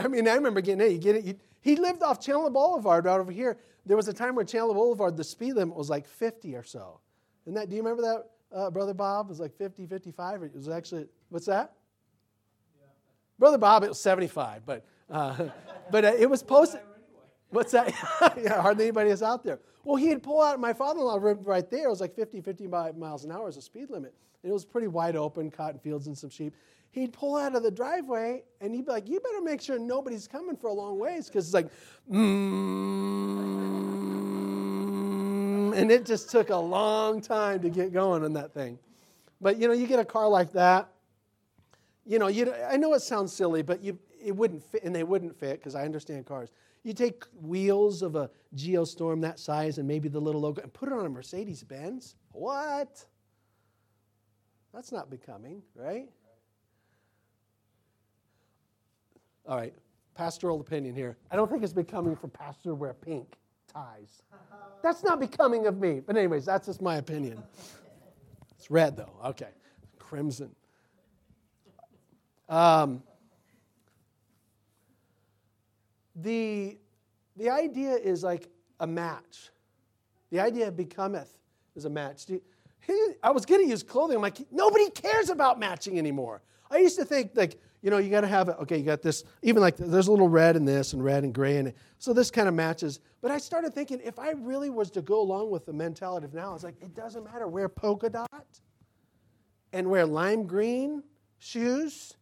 I 0.00 0.08
mean, 0.08 0.28
I 0.28 0.34
remember 0.34 0.60
getting 0.60 0.86
it. 0.86 0.92
You 0.92 0.98
get 0.98 1.16
it. 1.16 1.24
You, 1.24 1.34
he 1.62 1.76
lived 1.76 2.02
off 2.02 2.20
Chandler 2.20 2.50
Boulevard 2.50 3.06
right 3.06 3.18
over 3.18 3.32
here. 3.32 3.56
There 3.86 3.96
was 3.96 4.08
a 4.08 4.12
time 4.12 4.34
where 4.34 4.44
Chandler 4.44 4.74
Boulevard, 4.74 5.16
the 5.16 5.24
speed 5.24 5.54
limit 5.54 5.74
was 5.74 5.88
like 5.88 6.06
50 6.06 6.54
or 6.54 6.62
so. 6.62 7.00
And 7.46 7.56
that, 7.56 7.70
do 7.70 7.76
you 7.76 7.82
remember 7.82 8.02
that, 8.02 8.56
uh, 8.56 8.70
Brother 8.70 8.94
Bob? 8.94 9.26
It 9.26 9.30
was 9.30 9.40
like 9.40 9.56
50, 9.56 9.86
55. 9.86 10.42
It 10.42 10.54
was 10.54 10.68
actually, 10.68 11.06
what's 11.30 11.46
that? 11.46 11.72
Brother 13.38 13.58
Bob, 13.58 13.82
it 13.82 13.88
was 13.88 14.00
75, 14.00 14.66
but, 14.66 14.84
uh, 15.10 15.48
but 15.90 16.04
uh, 16.04 16.12
it 16.18 16.28
was 16.28 16.42
posted. 16.42 16.80
What's 17.52 17.72
that? 17.72 17.94
yeah, 18.42 18.60
hardly 18.60 18.84
anybody 18.84 19.10
is 19.10 19.22
out 19.22 19.44
there. 19.44 19.60
Well, 19.84 19.96
he'd 19.96 20.22
pull 20.22 20.40
out, 20.40 20.58
my 20.58 20.72
father 20.72 21.00
in 21.00 21.06
law 21.06 21.18
right 21.20 21.70
there, 21.70 21.86
it 21.86 21.90
was 21.90 22.00
like 22.00 22.14
50, 22.14 22.40
55 22.40 22.96
miles 22.96 23.24
an 23.24 23.32
hour 23.32 23.46
as 23.46 23.58
a 23.58 23.62
speed 23.62 23.90
limit. 23.90 24.14
And 24.42 24.50
it 24.50 24.52
was 24.52 24.64
pretty 24.64 24.86
wide 24.88 25.16
open, 25.16 25.50
cotton 25.50 25.78
fields 25.78 26.06
and 26.06 26.16
some 26.16 26.30
sheep. 26.30 26.54
He'd 26.92 27.12
pull 27.12 27.36
out 27.36 27.54
of 27.54 27.62
the 27.62 27.70
driveway 27.70 28.42
and 28.60 28.74
he'd 28.74 28.86
be 28.86 28.92
like, 28.92 29.08
You 29.08 29.20
better 29.20 29.42
make 29.42 29.60
sure 29.60 29.78
nobody's 29.78 30.26
coming 30.26 30.56
for 30.56 30.68
a 30.68 30.72
long 30.72 30.98
ways 30.98 31.28
because 31.28 31.46
it's 31.46 31.54
like, 31.54 31.68
mm, 32.10 32.62
and 35.76 35.90
it 35.90 36.06
just 36.06 36.30
took 36.30 36.50
a 36.50 36.56
long 36.56 37.20
time 37.20 37.60
to 37.60 37.70
get 37.70 37.92
going 37.92 38.24
on 38.24 38.32
that 38.34 38.52
thing. 38.52 38.78
But 39.40 39.58
you 39.58 39.68
know, 39.68 39.74
you 39.74 39.86
get 39.86 39.98
a 39.98 40.04
car 40.04 40.28
like 40.28 40.52
that, 40.52 40.88
you 42.04 42.18
know, 42.18 42.28
you, 42.28 42.52
I 42.52 42.76
know 42.76 42.94
it 42.94 43.00
sounds 43.00 43.32
silly, 43.32 43.62
but 43.62 43.82
you, 43.82 43.98
it 44.22 44.34
wouldn't 44.34 44.62
fit, 44.62 44.84
and 44.84 44.94
they 44.94 45.04
wouldn't 45.04 45.38
fit 45.38 45.58
because 45.58 45.74
I 45.74 45.84
understand 45.84 46.26
cars. 46.26 46.50
You 46.84 46.92
take 46.92 47.24
wheels 47.40 48.02
of 48.02 48.16
a 48.16 48.30
Geo 48.54 48.84
Storm 48.84 49.20
that 49.20 49.38
size 49.38 49.78
and 49.78 49.86
maybe 49.86 50.08
the 50.08 50.20
little 50.20 50.40
logo 50.40 50.62
and 50.62 50.72
put 50.72 50.88
it 50.88 50.92
on 50.92 51.06
a 51.06 51.08
Mercedes 51.08 51.62
Benz. 51.62 52.16
What? 52.32 53.04
That's 54.74 54.90
not 54.90 55.10
becoming, 55.10 55.62
right? 55.74 56.08
All 59.46 59.56
right, 59.56 59.74
pastoral 60.14 60.60
opinion 60.60 60.94
here. 60.94 61.16
I 61.30 61.36
don't 61.36 61.50
think 61.50 61.62
it's 61.62 61.72
becoming 61.72 62.16
for 62.16 62.28
pastor 62.28 62.70
to 62.70 62.74
wear 62.74 62.94
pink 62.94 63.34
ties. 63.72 64.22
That's 64.82 65.02
not 65.02 65.20
becoming 65.20 65.66
of 65.66 65.78
me. 65.78 66.00
But, 66.00 66.16
anyways, 66.16 66.44
that's 66.44 66.66
just 66.66 66.82
my 66.82 66.96
opinion. 66.96 67.42
It's 68.56 68.70
red, 68.70 68.96
though. 68.96 69.12
Okay. 69.24 69.48
Crimson. 69.98 70.54
Um, 72.48 73.02
the, 76.14 76.78
the 77.36 77.50
idea 77.50 77.92
is 77.92 78.22
like 78.22 78.48
a 78.80 78.86
match. 78.86 79.50
The 80.30 80.40
idea 80.40 80.70
becometh 80.70 81.38
is 81.74 81.84
a 81.84 81.90
match. 81.90 82.26
I 83.22 83.30
was 83.30 83.44
to 83.44 83.66
use 83.66 83.82
clothing. 83.82 84.16
I'm 84.16 84.22
like, 84.22 84.38
nobody 84.50 84.90
cares 84.90 85.30
about 85.30 85.58
matching 85.58 85.98
anymore. 85.98 86.42
I 86.70 86.78
used 86.78 86.98
to 86.98 87.04
think 87.04 87.32
like 87.34 87.60
you 87.82 87.90
know, 87.90 87.98
you 87.98 88.10
got 88.10 88.20
to 88.20 88.28
have 88.28 88.48
it. 88.48 88.56
Okay, 88.60 88.78
you 88.78 88.84
got 88.84 89.02
this. 89.02 89.24
Even 89.42 89.60
like 89.60 89.76
there's 89.76 90.06
a 90.06 90.10
little 90.10 90.28
red 90.28 90.54
in 90.54 90.64
this 90.64 90.92
and 90.92 91.04
red 91.04 91.24
and 91.24 91.34
gray 91.34 91.56
in 91.56 91.66
it. 91.66 91.76
So 91.98 92.12
this 92.12 92.30
kind 92.30 92.46
of 92.46 92.54
matches. 92.54 93.00
But 93.20 93.32
I 93.32 93.38
started 93.38 93.74
thinking 93.74 94.00
if 94.04 94.20
I 94.20 94.30
really 94.30 94.70
was 94.70 94.90
to 94.92 95.02
go 95.02 95.20
along 95.20 95.50
with 95.50 95.66
the 95.66 95.72
mentality 95.72 96.26
of 96.26 96.32
now, 96.32 96.54
it's 96.54 96.62
like 96.62 96.80
it 96.80 96.94
doesn't 96.94 97.24
matter. 97.24 97.48
Wear 97.48 97.68
polka 97.68 98.08
dot 98.08 98.46
and 99.72 99.90
wear 99.90 100.06
lime 100.06 100.46
green 100.46 101.02
shoes 101.38 102.14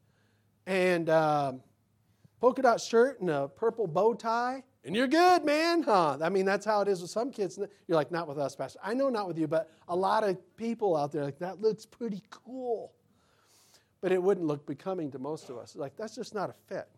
and 0.67 1.11
uh, 1.11 1.53
polka 2.41 2.63
dot 2.63 2.81
shirt 2.81 3.21
and 3.21 3.31
a 3.31 3.49
purple 3.49 3.87
bow 3.87 4.15
tie. 4.15 4.65
And 4.85 4.97
you're 4.97 5.09
good, 5.09 5.45
man, 5.45 5.83
huh? 5.83 6.17
I 6.23 6.31
mean, 6.31 6.47
that's 6.47 6.65
how 6.65 6.81
it 6.81 6.89
is 6.89 7.03
with 7.03 7.11
some 7.11 7.31
kids. 7.31 7.59
You're 7.59 7.97
like, 7.97 8.11
not 8.11 8.27
with 8.27 8.39
us, 8.39 8.57
Pastor. 8.57 8.79
I 8.83 8.95
know 8.95 9.11
not 9.11 9.29
with 9.29 9.39
you, 9.39 9.47
but 9.47 9.71
a 9.89 9.95
lot 9.95 10.25
of 10.25 10.39
people 10.57 10.97
out 10.97 11.13
there, 11.13 11.23
like, 11.23 11.39
that 11.41 11.61
looks 11.61 11.85
pretty 11.85 12.23
cool 12.31 12.93
but 14.01 14.13
it 14.13 14.23
wouldn't 14.23 14.47
look 14.47 14.67
becoming 14.67 15.11
to 15.11 15.19
most 15.19 15.51
of 15.51 15.59
us. 15.59 15.77
Like, 15.77 15.97
that's 15.97 16.15
just 16.15 16.35
not 16.35 16.51
a 16.51 16.55
fit. 16.69 16.89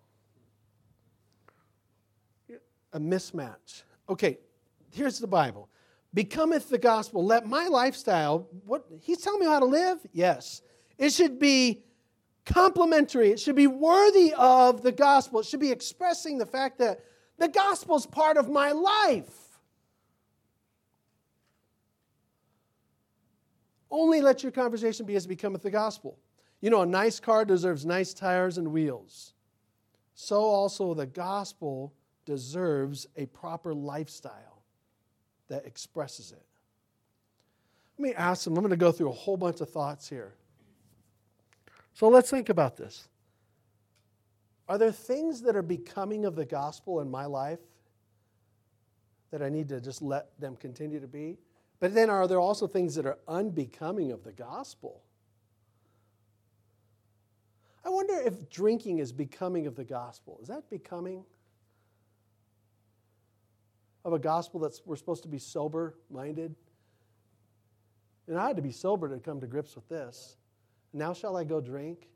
A 2.93 3.01
mismatch. 3.01 3.83
Okay, 4.09 4.39
here's 4.91 5.19
the 5.19 5.27
Bible. 5.27 5.69
Becometh 6.15 6.69
the 6.69 6.79
gospel. 6.79 7.25
Let 7.25 7.47
my 7.47 7.69
lifestyle, 7.69 8.49
what 8.67 8.85
he's 9.01 9.19
telling 9.19 9.41
me 9.41 9.47
how 9.47 9.59
to 9.59 9.65
live? 9.65 9.99
Yes. 10.13 10.61
It 10.99 11.13
should 11.13 11.39
be 11.39 11.83
complementary. 12.45 13.31
It 13.31 13.41
should 13.41 13.57
be 13.57 13.67
worthy 13.67 14.35
of 14.37 14.83
the 14.83 14.93
gospel. 14.93 15.41
It 15.41 15.47
should 15.47 15.61
be 15.61 15.71
expressing 15.71 16.39
the 16.39 16.47
fact 16.47 16.79
that 16.79 17.01
the 17.39 17.49
gospel 17.49 17.97
is 17.97 18.07
part 18.07 18.37
of 18.37 18.49
my 18.49 18.73
life. 18.73 19.61
Only 23.91 24.23
let 24.23 24.43
your 24.43 24.53
conversation 24.53 25.05
be 25.05 25.17
as 25.17 25.27
becometh 25.27 25.63
the 25.63 25.71
gospel. 25.71 26.19
You 26.61 26.71
know, 26.71 26.83
a 26.83 26.87
nice 26.87 27.21
car 27.21 27.45
deserves 27.45 27.85
nice 27.85 28.15
tires 28.15 28.57
and 28.57 28.73
wheels. 28.73 29.35
So 30.15 30.41
also 30.41 30.95
the 30.95 31.07
gospel 31.07 31.93
deserves 32.25 33.07
a 33.17 33.27
proper 33.27 33.75
lifestyle 33.75 34.63
that 35.49 35.67
expresses 35.67 36.33
it. 36.33 36.47
Let 37.99 38.03
me 38.03 38.15
ask 38.15 38.45
them, 38.45 38.57
I'm 38.57 38.63
going 38.63 38.71
to 38.71 38.77
go 38.77 38.93
through 38.93 39.11
a 39.11 39.13
whole 39.13 39.37
bunch 39.37 39.61
of 39.61 39.69
thoughts 39.69 40.09
here. 40.09 40.35
So 41.95 42.09
let's 42.09 42.31
think 42.31 42.49
about 42.49 42.77
this. 42.77 43.09
Are 44.69 44.79
there 44.79 44.93
things 44.93 45.43
that 45.43 45.57
are 45.57 45.63
becoming 45.63 46.25
of 46.25 46.35
the 46.35 46.45
gospel 46.45 47.01
in 47.01 47.11
my 47.11 47.27
life 47.27 47.59
that 49.31 49.43
I 49.43 49.49
need 49.49 49.69
to 49.69 49.81
just 49.81 50.03
let 50.03 50.39
them 50.41 50.57
continue 50.57 51.01
to 51.01 51.07
be? 51.07 51.39
But 51.81 51.95
then 51.95 52.11
are 52.11 52.29
there 52.29 52.39
also 52.39 52.67
things 52.67 52.95
that 52.95 53.07
are 53.07 53.19
unbecoming 53.27 54.13
of 54.13 54.23
the 54.23 54.33
gospel? 54.33 55.03
I 57.85 57.89
wonder 57.89 58.15
if 58.15 58.49
drinking 58.49 58.99
is 58.99 59.13
becoming 59.13 59.67
of 59.67 59.75
the 59.75 59.85
gospel. 59.85 60.39
Is 60.41 60.49
that 60.49 60.71
becoming 60.71 61.25
of 64.05 64.13
a 64.13 64.19
gospel 64.19 64.61
that's 64.61 64.81
we're 64.87 64.97
supposed 64.97 65.25
to 65.25 65.29
be 65.29 65.39
sober 65.39 65.97
minded? 66.09 66.55
And 68.29 68.39
I 68.39 68.47
had 68.47 68.57
to 68.57 68.63
be 68.63 68.71
sober 68.71 69.09
to 69.09 69.19
come 69.19 69.41
to 69.41 69.47
grips 69.49 69.75
with 69.75 69.89
this. 69.89 70.37
Now 70.93 71.13
shall 71.13 71.37
I 71.37 71.45
go 71.45 71.61
drink? 71.61 72.09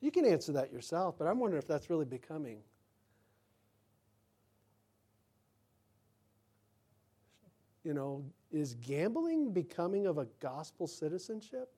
You 0.00 0.10
can 0.10 0.24
answer 0.24 0.52
that 0.52 0.72
yourself, 0.72 1.16
but 1.18 1.26
I'm 1.26 1.38
wondering 1.38 1.62
if 1.62 1.68
that's 1.68 1.88
really 1.88 2.04
becoming. 2.04 2.58
You 7.84 7.94
know, 7.94 8.24
is 8.52 8.74
gambling 8.74 9.52
becoming 9.52 10.06
of 10.06 10.18
a 10.18 10.26
gospel 10.40 10.86
citizenship? 10.86 11.68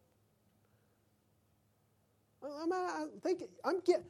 I'm, 2.42 2.72
I'm 2.72 3.08
thinking, 3.22 3.48
I'm 3.64 3.80
getting, 3.80 4.04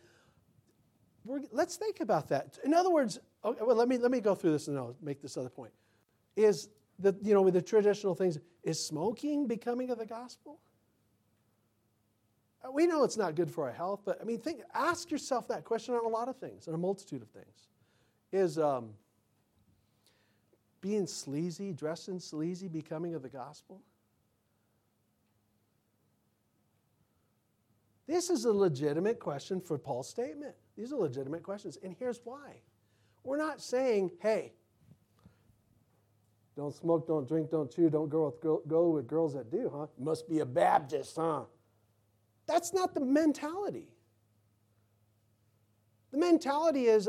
let's 1.53 1.77
think 1.77 2.01
about 2.01 2.29
that. 2.29 2.59
In 2.65 2.75
other 2.75 2.91
words, 2.91 3.21
okay, 3.45 3.61
well, 3.63 3.77
let 3.77 3.89
me, 3.89 3.99
let 3.99 4.11
me 4.11 4.21
go 4.21 4.35
through 4.35 4.53
this 4.53 4.67
and 4.69 4.77
I'll 4.77 4.97
make 5.01 5.23
this 5.23 5.37
other 5.37 5.49
point. 5.49 5.73
Is 6.37 6.69
the, 6.99 7.15
you 7.23 7.35
know, 7.35 7.43
with 7.43 7.55
the 7.55 7.63
traditional 7.63 8.15
things, 8.15 8.39
is 8.63 8.85
smoking 8.85 9.47
becoming 9.47 9.91
of 9.91 9.99
the 9.99 10.07
gospel? 10.07 10.59
Uh, 12.65 12.71
we 12.73 12.87
know 12.87 13.05
it's 13.05 13.17
not 13.17 13.35
good 13.35 13.51
for 13.51 13.65
our 13.65 13.73
health, 13.73 14.01
but 14.05 14.19
I 14.21 14.25
mean, 14.25 14.39
think, 14.39 14.63
ask 14.73 15.11
yourself 15.11 15.49
that 15.49 15.65
question 15.65 15.95
on 15.95 16.05
a 16.05 16.09
lot 16.09 16.29
of 16.29 16.37
things, 16.39 16.67
on 16.69 16.75
a 16.75 16.79
multitude 16.79 17.23
of 17.23 17.29
things. 17.29 17.69
Is 18.33 18.59
um, 18.59 18.91
being 20.81 21.07
sleazy, 21.07 21.73
dressing 21.73 22.19
sleazy, 22.19 22.69
becoming 22.69 23.15
of 23.15 23.23
the 23.23 23.29
gospel? 23.29 23.83
This 28.07 28.29
is 28.29 28.45
a 28.45 28.53
legitimate 28.53 29.19
question 29.19 29.61
for 29.61 29.79
Paul's 29.79 30.09
statement. 30.09 30.55
These 30.77 30.93
are 30.93 30.97
legitimate 30.97 31.43
questions. 31.43 31.79
And 31.83 31.95
here's 31.99 32.21
why. 32.25 32.57
We're 33.23 33.39
not 33.39 33.63
saying, 33.63 34.11
hey, 34.21 34.53
don't 36.57 36.75
smoke, 36.75 37.07
don't 37.07 37.27
drink, 37.27 37.51
don't 37.51 37.71
chew, 37.71 37.89
don't 37.89 38.11
go 38.11 38.27
with, 38.27 38.69
go 38.69 38.91
with 38.91 39.07
girls 39.07 39.33
that 39.35 39.51
do, 39.51 39.71
huh? 39.75 39.87
Must 39.99 40.29
be 40.29 40.41
a 40.41 40.47
Baptist, 40.47 41.17
huh? 41.17 41.45
That's 42.47 42.73
not 42.73 42.95
the 42.95 43.01
mentality. 43.01 43.89
The 46.13 46.19
mentality 46.19 46.87
is 46.87 47.09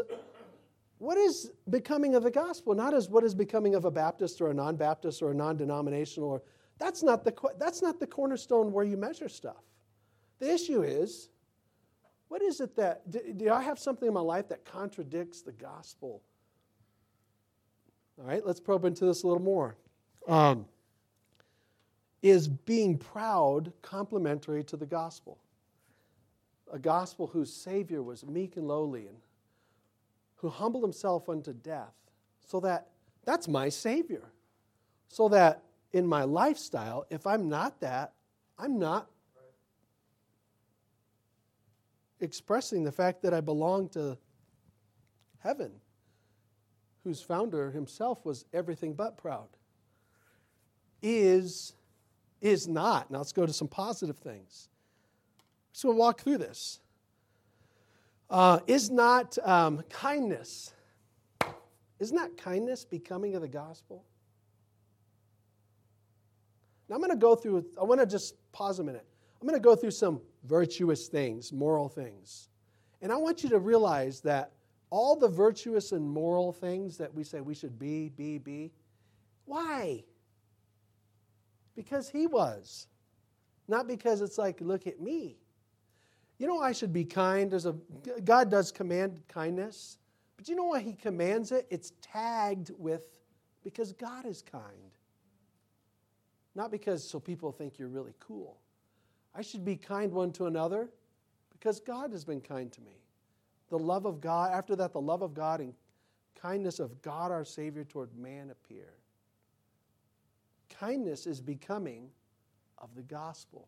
what 0.98 1.18
is 1.18 1.52
becoming 1.70 2.16
of 2.16 2.24
the 2.24 2.32
gospel, 2.32 2.74
not 2.74 2.94
as 2.94 3.10
what 3.10 3.24
is 3.24 3.36
becoming 3.36 3.76
of 3.76 3.86
a 3.86 3.92
Baptist 3.92 4.42
or 4.42 4.50
a 4.50 4.54
non 4.54 4.76
Baptist 4.76 5.22
or 5.22 5.32
a 5.32 5.36
non 5.36 5.58
denominational. 5.58 6.30
Or, 6.30 6.42
that's, 6.80 7.04
not 7.04 7.24
the, 7.24 7.34
that's 7.60 7.82
not 7.82 8.00
the 8.00 8.08
cornerstone 8.08 8.72
where 8.72 8.86
you 8.86 8.98
measure 8.98 9.30
stuff. 9.30 9.64
The 10.40 10.54
issue 10.54 10.84
is, 10.84 11.30
what 12.28 12.42
is 12.42 12.60
it 12.60 12.76
that, 12.78 13.10
do, 13.10 13.20
do 13.36 13.52
I 13.52 13.62
have 13.62 13.78
something 13.78 14.08
in 14.08 14.14
my 14.14 14.22
life 14.22 14.50
that 14.50 14.66
contradicts 14.66 15.42
the 15.42 15.52
gospel? 15.52 16.22
All 18.20 18.26
right, 18.26 18.46
let's 18.46 18.60
probe 18.60 18.86
into 18.86 19.06
this 19.06 19.24
a 19.24 19.28
little 19.28 19.44
more. 19.44 19.78
Um, 20.28 20.66
is 22.26 22.48
being 22.48 22.98
proud 22.98 23.72
complementary 23.84 24.64
to 24.64 24.76
the 24.76 24.86
gospel? 24.86 25.38
A 26.74 26.80
gospel 26.80 27.28
whose 27.28 27.54
Savior 27.54 28.02
was 28.02 28.26
meek 28.26 28.58
and 28.58 28.68
lowly 28.68 29.06
and 29.06 29.18
who 30.38 30.50
humbled 30.50 30.84
himself 30.84 31.30
unto 31.30 31.54
death, 31.54 31.94
so 32.44 32.60
that 32.62 32.88
that's 33.26 33.48
my 33.48 33.70
Savior. 33.70 34.32
So 35.08 35.30
that 35.30 35.62
in 35.94 36.08
my 36.08 36.24
lifestyle, 36.24 37.06
if 37.12 37.28
I'm 37.28 37.48
not 37.48 37.80
that, 37.82 38.14
I'm 38.58 38.80
not 38.80 39.08
expressing 42.20 42.84
the 42.84 42.92
fact 42.92 43.22
that 43.22 43.36
I 43.36 43.42
belong 43.42 43.88
to 43.90 44.18
heaven, 45.44 45.72
whose 47.04 47.22
founder 47.22 47.70
himself 47.70 48.26
was 48.26 48.46
everything 48.52 48.94
but 48.94 49.16
proud, 49.16 49.50
is, 51.04 51.74
is 52.46 52.68
not. 52.68 53.10
Now 53.10 53.18
let's 53.18 53.32
go 53.32 53.46
to 53.48 53.52
some 53.52 53.68
positive 53.68 54.18
things. 54.18 54.70
So 55.72 55.90
we'll 55.90 55.98
walk 55.98 56.22
through 56.22 56.38
this. 56.38 56.80
Uh, 58.30 58.60
is 58.68 58.92
not 58.92 59.38
um, 59.44 59.82
kindness, 59.90 60.74
isn't 62.00 62.16
that 62.16 62.38
kindness 62.38 62.86
becoming 62.86 63.36
of 63.36 63.42
the 63.42 63.48
gospel? 63.48 64.04
Now 66.88 66.96
I'm 66.96 67.02
going 67.02 67.12
to 67.12 67.18
go 67.18 67.36
through, 67.36 67.66
I 67.80 67.84
want 67.84 68.00
to 68.00 68.06
just 68.06 68.36
pause 68.52 68.78
a 68.80 68.84
minute. 68.84 69.06
I'm 69.42 69.48
going 69.48 69.60
to 69.60 69.64
go 69.64 69.76
through 69.76 69.92
some 69.92 70.22
virtuous 70.44 71.08
things, 71.08 71.52
moral 71.52 71.90
things. 71.90 72.50
And 73.02 73.12
I 73.12 73.18
want 73.18 73.44
you 73.44 73.50
to 73.50 73.60
realize 73.60 74.22
that 74.22 74.52
all 74.92 75.16
the 75.16 75.28
virtuous 75.28 75.92
and 75.94 76.08
moral 76.08 76.54
things 76.54 76.98
that 76.98 77.14
we 77.14 77.24
say 77.24 77.42
we 77.42 77.56
should 77.56 77.78
be, 77.80 78.10
be, 78.10 78.38
be, 78.38 78.72
why? 79.46 80.04
Because 81.76 82.10
he 82.10 82.28
was. 82.28 82.88
Not 83.68 83.88
because 83.88 84.22
it's 84.22 84.38
like, 84.38 84.62
look 84.62 84.88
at 84.88 85.02
me. 85.02 85.38
You 86.38 86.48
know, 86.48 86.60
I 86.60 86.72
should 86.72 86.94
be 86.94 87.06
kind. 87.06 87.50
There's 87.50 87.66
a, 87.66 87.76
God 88.24 88.50
does 88.52 88.72
command 88.72 89.22
kindness. 89.28 89.98
But 90.38 90.50
you 90.50 90.56
know 90.56 90.66
why 90.66 90.82
he 90.82 90.94
commands 90.94 91.52
it? 91.52 91.66
It's 91.70 91.94
tagged 92.02 92.72
with 92.78 93.04
because 93.64 93.94
God 93.94 94.26
is 94.26 94.42
kind. 94.42 94.64
Not 96.54 96.72
because 96.72 97.08
so 97.08 97.20
people 97.20 97.52
think 97.52 97.80
you're 97.80 97.88
really 97.88 98.14
cool. 98.20 98.58
I 99.34 99.42
should 99.42 99.66
be 99.66 99.76
kind 99.76 100.12
one 100.12 100.32
to 100.34 100.46
another 100.46 100.90
because 101.52 101.80
God 101.80 102.12
has 102.12 102.24
been 102.24 102.42
kind 102.42 102.72
to 102.72 102.82
me. 102.82 103.02
The 103.70 103.80
love 103.80 104.06
of 104.06 104.22
God, 104.22 104.52
after 104.54 104.76
that, 104.76 104.94
the 104.94 105.02
love 105.02 105.22
of 105.22 105.34
God 105.34 105.60
and 105.60 105.74
kindness 106.40 106.80
of 106.80 107.02
God 107.02 107.32
our 107.32 107.44
Savior 107.44 107.84
toward 107.84 108.16
man 108.18 108.52
appear. 108.52 108.94
Kindness 110.80 111.26
is 111.28 111.42
becoming 111.42 112.10
of 112.78 112.94
the 112.96 113.02
gospel. 113.02 113.68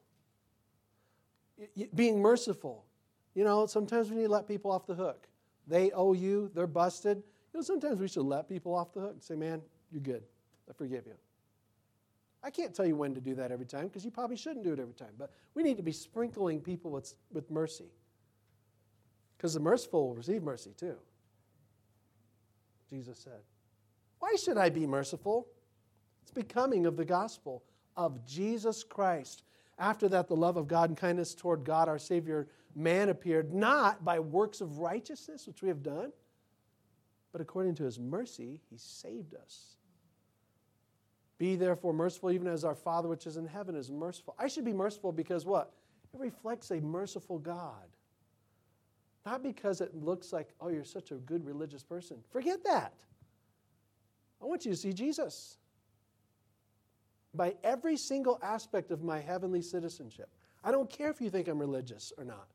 Being 1.96 2.22
merciful. 2.22 2.86
You 3.34 3.44
know, 3.44 3.66
sometimes 3.66 4.10
we 4.10 4.18
need 4.18 4.24
to 4.24 4.32
let 4.32 4.48
people 4.48 4.72
off 4.72 4.86
the 4.86 4.96
hook. 4.96 5.28
They 5.68 5.92
owe 5.92 6.14
you, 6.14 6.52
they're 6.54 6.68
busted. 6.68 7.18
You 7.18 7.60
know, 7.60 7.62
sometimes 7.62 8.00
we 8.00 8.08
should 8.08 8.26
let 8.26 8.48
people 8.48 8.74
off 8.74 8.94
the 8.94 9.02
hook 9.02 9.14
and 9.14 9.24
say, 9.24 9.36
man, 9.36 9.62
you're 9.92 10.02
good. 10.02 10.24
I 10.70 10.74
forgive 10.74 11.06
you. 11.06 11.14
I 12.44 12.50
can't 12.50 12.74
tell 12.74 12.86
you 12.86 12.96
when 12.96 13.14
to 13.16 13.22
do 13.22 13.36
that 13.36 13.52
every 13.52 13.66
time 13.66 13.88
because 13.88 14.06
you 14.06 14.12
probably 14.12 14.38
shouldn't 14.38 14.64
do 14.64 14.74
it 14.74 14.80
every 14.80 14.94
time. 14.94 15.14
But 15.18 15.32
we 15.54 15.64
need 15.64 15.78
to 15.78 15.84
be 15.84 15.92
sprinkling 15.92 16.62
people 16.62 16.92
with, 16.92 17.14
with 17.32 17.50
mercy. 17.50 17.92
Because 19.38 19.54
the 19.54 19.60
merciful 19.60 20.08
will 20.08 20.16
receive 20.16 20.44
mercy 20.44 20.74
too. 20.78 20.96
Jesus 22.90 23.20
said. 23.20 23.42
Why 24.20 24.36
should 24.36 24.58
I 24.58 24.70
be 24.70 24.86
merciful? 24.88 25.48
It's 26.28 26.34
becoming 26.34 26.86
of 26.86 26.98
the 26.98 27.06
gospel 27.06 27.64
of 27.96 28.26
Jesus 28.26 28.84
Christ. 28.84 29.44
After 29.80 30.10
that, 30.10 30.28
the 30.28 30.36
love 30.36 30.58
of 30.58 30.68
God 30.68 30.90
and 30.90 30.98
kindness 30.98 31.34
toward 31.34 31.64
God, 31.64 31.88
our 31.88 31.98
Savior, 31.98 32.50
man 32.76 33.08
appeared, 33.08 33.54
not 33.54 34.04
by 34.04 34.20
works 34.20 34.60
of 34.60 34.80
righteousness, 34.80 35.48
which 35.48 35.62
we 35.62 35.70
have 35.70 35.82
done, 35.82 36.12
but 37.32 37.40
according 37.40 37.76
to 37.76 37.86
his 37.86 37.98
mercy, 37.98 38.60
he 38.70 38.78
saved 38.78 39.36
us. 39.36 39.78
Be 41.38 41.56
therefore 41.56 41.94
merciful, 41.94 42.30
even 42.32 42.48
as 42.48 42.66
our 42.66 42.76
Father 42.76 43.08
which 43.08 43.26
is 43.26 43.38
in 43.38 43.48
heaven 43.48 43.74
is 43.74 43.90
merciful. 43.90 44.36
I 44.38 44.50
should 44.50 44.66
be 44.66 44.74
merciful 44.74 45.14
because 45.14 45.46
what? 45.46 45.72
It 46.14 46.20
reflects 46.20 46.72
a 46.72 46.82
merciful 46.82 47.40
God. 47.40 47.88
Not 49.26 49.44
because 49.44 49.80
it 49.80 49.96
looks 49.96 50.34
like, 50.34 50.50
oh, 50.60 50.68
you're 50.68 50.84
such 50.84 51.12
a 51.12 51.16
good 51.16 51.46
religious 51.46 51.84
person. 51.84 52.18
Forget 52.32 52.66
that. 52.66 52.92
I 54.42 54.46
want 54.46 54.66
you 54.66 54.72
to 54.72 54.78
see 54.78 54.92
Jesus. 54.92 55.58
By 57.38 57.56
every 57.64 57.96
single 57.96 58.40
aspect 58.42 58.92
of 58.92 59.04
my 59.04 59.20
heavenly 59.20 59.62
citizenship. 59.62 60.30
I 60.64 60.72
don't 60.72 60.90
care 60.90 61.10
if 61.10 61.22
you 61.22 61.30
think 61.30 61.48
I'm 61.48 61.60
religious 61.60 62.12
or 62.18 62.26
not. 62.26 62.48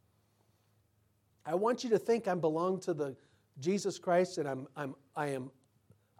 I 1.46 1.54
want 1.54 1.82
you 1.82 1.90
to 1.90 1.98
think 1.98 2.28
I 2.28 2.34
belong 2.34 2.80
to 2.80 2.92
the 2.92 3.16
Jesus 3.60 3.98
Christ 3.98 4.38
and 4.38 4.48
I'm, 4.48 4.66
I'm, 4.76 4.94
I 5.16 5.28
am, 5.28 5.50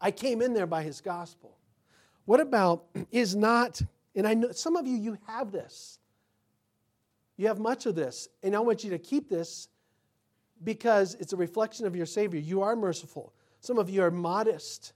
I 0.01 0.11
came 0.11 0.41
in 0.41 0.55
there 0.55 0.67
by 0.67 0.83
his 0.83 1.01
gospel. 1.01 1.59
What 2.25 2.41
about 2.41 2.87
is 3.11 3.35
not, 3.35 3.83
and 4.15 4.27
I 4.27 4.35
know 4.35 4.53
some 4.53 4.77
of 4.77 4.87
you, 4.87 4.97
you 4.97 5.19
have 5.27 5.53
this. 5.53 5.99
You 7.37 7.49
have 7.49 7.59
much 7.59 7.87
of 7.87 7.95
this, 7.95 8.29
and 8.43 8.55
I 8.55 8.61
want 8.61 8.85
you 8.85 8.91
to 8.91 8.99
keep 8.99 9.29
this 9.29 9.69
because 10.63 11.17
it's 11.19 11.33
a 11.33 11.37
reflection 11.37 11.87
of 11.87 11.97
your 11.97 12.07
Savior. 12.07 12.39
You 12.39 12.63
are 12.63 12.77
merciful. 12.77 13.33
Some 13.61 13.79
of 13.79 13.91
you 13.91 14.03
are 14.03 14.11
modest. 14.11 14.93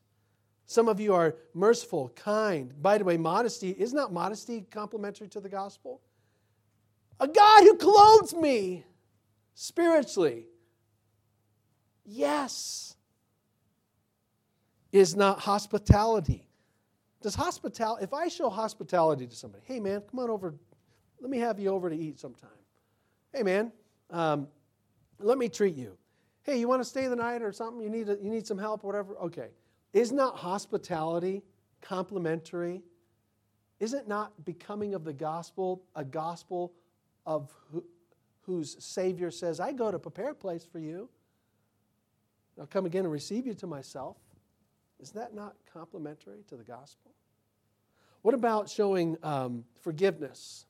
Some 0.67 0.89
of 0.89 0.99
you 0.99 1.15
are 1.15 1.37
merciful, 1.55 2.11
kind. 2.17 2.73
By 2.83 2.99
the 2.99 3.05
way, 3.05 3.17
modesty 3.17 3.71
is 3.71 3.95
not 3.95 4.13
modesty 4.13 4.67
complementary 4.71 5.29
to 5.29 5.41
the 5.41 5.49
gospel? 5.49 6.01
A 7.21 7.29
God 7.29 7.63
who 7.63 7.77
clothes 7.77 8.35
me 8.35 8.85
spiritually. 9.55 10.47
Yes. 12.05 12.97
Is 14.93 15.15
not 15.15 15.39
hospitality. 15.39 16.49
Does 17.23 17.35
hospitality, 17.35 18.05
if 18.05 18.13
I 18.13 18.29
show 18.29 18.51
hospitality 18.51 19.27
to 19.27 19.35
somebody, 19.35 19.65
hey 19.67 19.81
man, 19.81 20.03
come 20.11 20.21
on 20.21 20.31
over, 20.31 20.55
let 21.21 21.31
me 21.31 21.39
have 21.39 21.59
you 21.59 21.71
over 21.71 21.89
to 21.91 21.97
eat 21.97 22.19
sometime. 22.19 22.51
Hey 23.33 23.43
man, 23.43 23.73
um, 24.11 24.49
let 25.19 25.39
me 25.39 25.49
treat 25.49 25.75
you. 25.75 25.97
Hey, 26.43 26.59
you 26.59 26.69
want 26.69 26.81
to 26.81 26.85
stay 26.89 27.09
the 27.09 27.17
night 27.17 27.43
or 27.43 27.53
something? 27.53 27.83
You 27.83 27.91
need, 27.91 28.09
a, 28.09 28.17
you 28.23 28.31
need 28.31 28.47
some 28.47 28.59
help, 28.59 28.85
or 28.85 28.87
whatever? 28.87 29.17
Okay. 29.17 29.49
Is 29.93 30.13
not 30.13 30.37
hospitality 30.37 31.43
complimentary? 31.81 32.83
Is 33.79 33.95
it 33.95 34.09
not 34.09 34.45
becoming 34.45 34.95
of 34.95 35.05
the 35.05 35.13
gospel 35.13 35.83
a 35.95 36.05
gospel 36.05 36.73
of 37.25 37.53
who, 37.71 37.85
whose 38.43 38.83
Savior 38.83 39.31
says, 39.31 39.61
I 39.61 39.73
go 39.73 39.91
to 39.91 39.99
prepare 39.99 40.31
a 40.31 40.35
place 40.35 40.65
for 40.65 40.79
you? 40.79 41.09
I'll 42.59 42.67
come 42.67 42.87
again 42.87 43.05
and 43.05 43.13
receive 43.13 43.47
you 43.47 43.55
to 43.55 43.67
myself. 43.67 44.17
Is 44.99 45.11
that 45.11 45.35
not 45.35 45.57
complementary 45.71 46.43
to 46.49 46.57
the 46.57 46.65
gospel? 46.65 47.13
What 48.23 48.35
about 48.35 48.71
showing 48.71 49.17
um, 49.23 49.65
forgiveness? 49.83 50.65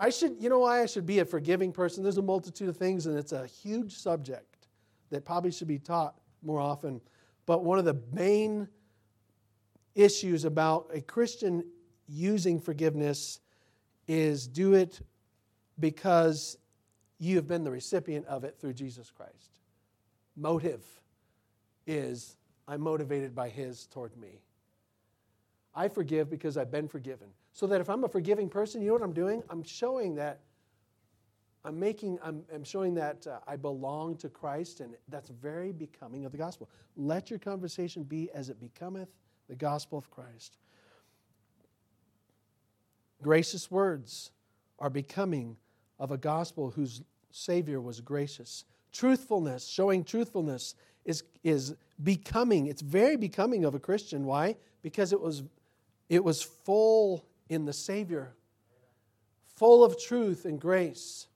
I 0.00 0.10
should, 0.10 0.36
you 0.40 0.48
know 0.48 0.60
why 0.60 0.82
I 0.82 0.86
should 0.86 1.06
be 1.06 1.18
a 1.18 1.24
forgiving 1.24 1.72
person? 1.72 2.02
There's 2.02 2.18
a 2.18 2.22
multitude 2.22 2.68
of 2.68 2.76
things, 2.76 3.06
and 3.06 3.18
it's 3.18 3.32
a 3.32 3.46
huge 3.46 3.96
subject 3.96 4.68
that 5.10 5.24
probably 5.24 5.50
should 5.50 5.68
be 5.68 5.78
taught 5.78 6.14
more 6.42 6.60
often. 6.60 7.00
But 7.48 7.64
one 7.64 7.78
of 7.78 7.86
the 7.86 7.98
main 8.12 8.68
issues 9.94 10.44
about 10.44 10.90
a 10.92 11.00
Christian 11.00 11.64
using 12.06 12.60
forgiveness 12.60 13.40
is 14.06 14.46
do 14.46 14.74
it 14.74 15.00
because 15.80 16.58
you 17.18 17.36
have 17.36 17.46
been 17.46 17.64
the 17.64 17.70
recipient 17.70 18.26
of 18.26 18.44
it 18.44 18.58
through 18.60 18.74
Jesus 18.74 19.10
Christ. 19.10 19.60
Motive 20.36 20.84
is 21.86 22.36
I'm 22.68 22.82
motivated 22.82 23.34
by 23.34 23.48
His 23.48 23.86
toward 23.86 24.14
me. 24.18 24.42
I 25.74 25.88
forgive 25.88 26.28
because 26.28 26.58
I've 26.58 26.70
been 26.70 26.86
forgiven. 26.86 27.28
So 27.54 27.66
that 27.68 27.80
if 27.80 27.88
I'm 27.88 28.04
a 28.04 28.08
forgiving 28.08 28.50
person, 28.50 28.82
you 28.82 28.88
know 28.88 28.92
what 28.92 29.02
I'm 29.02 29.14
doing? 29.14 29.42
I'm 29.48 29.62
showing 29.62 30.16
that 30.16 30.40
I'm 31.64 31.78
making, 31.78 32.18
I'm, 32.22 32.44
I'm 32.54 32.64
showing 32.64 32.94
that 32.94 33.26
uh, 33.26 33.40
I 33.46 33.56
belong 33.56 34.16
to 34.18 34.28
Christ, 34.28 34.80
and 34.80 34.94
that's 35.08 35.30
very 35.30 35.72
becoming 35.72 36.24
of 36.24 36.32
the 36.32 36.38
gospel. 36.38 36.68
Let 36.96 37.30
your 37.30 37.38
conversation 37.38 38.04
be 38.04 38.30
as 38.32 38.48
it 38.48 38.60
becometh 38.60 39.08
the 39.48 39.56
gospel 39.56 39.98
of 39.98 40.10
Christ. 40.10 40.56
Gracious 43.20 43.70
words 43.70 44.30
are 44.78 44.90
becoming 44.90 45.56
of 45.98 46.12
a 46.12 46.16
gospel 46.16 46.70
whose 46.70 47.02
Savior 47.30 47.80
was 47.80 48.00
gracious. 48.00 48.64
Truthfulness, 48.92 49.66
showing 49.66 50.04
truthfulness, 50.04 50.74
is, 51.04 51.24
is 51.42 51.74
becoming, 52.02 52.66
it's 52.66 52.82
very 52.82 53.16
becoming 53.16 53.64
of 53.64 53.74
a 53.74 53.80
Christian. 53.80 54.24
Why? 54.24 54.56
Because 54.82 55.12
it 55.12 55.20
was, 55.20 55.42
it 56.08 56.22
was 56.22 56.42
full 56.42 57.24
in 57.48 57.64
the 57.64 57.72
Savior, 57.72 58.34
full 59.56 59.82
of 59.82 60.00
truth 60.00 60.44
and 60.44 60.60
grace. 60.60 61.26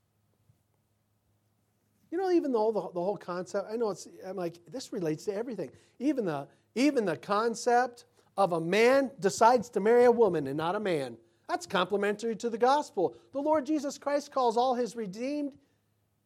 You 2.13 2.19
know, 2.19 2.31
even 2.31 2.53
though 2.53 2.71
the, 2.71 2.81
the 2.81 3.01
whole 3.01 3.17
concept, 3.17 3.67
I 3.69 3.77
know 3.77 3.91
it's, 3.91 4.07
I'm 4.25 4.37
like, 4.37 4.59
this 4.71 4.93
relates 4.93 5.25
to 5.25 5.35
everything. 5.35 5.71
Even 5.99 6.25
the, 6.27 6.47
even 6.77 7.05
the 7.05 7.17
concept 7.17 8.05
of 8.37 8.53
a 8.53 8.61
man 8.61 9.11
decides 9.19 9.69
to 9.71 9.81
marry 9.81 10.05
a 10.05 10.13
woman 10.13 10.47
and 10.47 10.57
not 10.57 10.77
a 10.77 10.81
man. 10.81 11.17
That's 11.49 11.67
complementary 11.67 12.37
to 12.37 12.49
the 12.49 12.59
gospel. 12.59 13.17
The 13.33 13.41
Lord 13.41 13.67
Jesus 13.67 13.99
Christ 13.99 14.31
calls 14.31 14.57
all 14.57 14.75
his 14.77 14.95
redeemed 14.95 15.53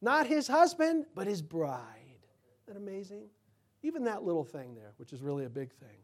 not 0.00 0.26
his 0.26 0.46
husband, 0.46 1.06
but 1.14 1.26
his 1.26 1.42
bride. 1.42 1.80
Isn't 2.62 2.66
that 2.66 2.76
amazing? 2.76 3.24
Even 3.82 4.04
that 4.04 4.24
little 4.24 4.44
thing 4.44 4.74
there, 4.74 4.92
which 4.96 5.12
is 5.12 5.22
really 5.22 5.44
a 5.44 5.50
big 5.50 5.72
thing. 5.72 5.96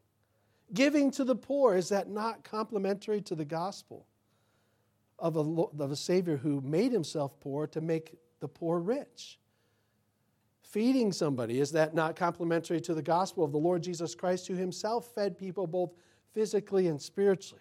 Giving 0.73 1.11
to 1.13 1.25
the 1.25 1.37
poor, 1.37 1.77
is 1.77 1.91
that 1.91 2.09
not 2.09 2.45
complementary 2.45 3.21
to 3.23 3.35
the 3.35 3.45
gospel 3.45 4.07
of 5.19 5.37
a, 5.37 5.41
of 5.41 5.91
a 5.91 5.97
Savior 5.97 6.37
who 6.37 6.61
made 6.63 6.93
himself 6.93 7.39
poor 7.41 7.67
to 7.69 7.81
make 7.81 8.17
the 8.41 8.49
poor 8.49 8.79
rich? 8.79 9.39
Feeding 10.73 11.13
somebody, 11.13 11.61
is 11.61 11.71
that 11.73 11.95
not 11.95 12.17
complementary 12.17 12.81
to 12.81 12.95
the 12.95 13.03
gospel 13.03 13.45
of 13.45 13.53
the 13.53 13.59
Lord 13.59 13.83
Jesus 13.83 14.15
Christ 14.15 14.47
who 14.47 14.55
himself 14.55 15.15
fed 15.15 15.37
people 15.37 15.67
both 15.67 15.93
physically 16.33 16.87
and 16.87 16.99
spiritually? 16.99 17.61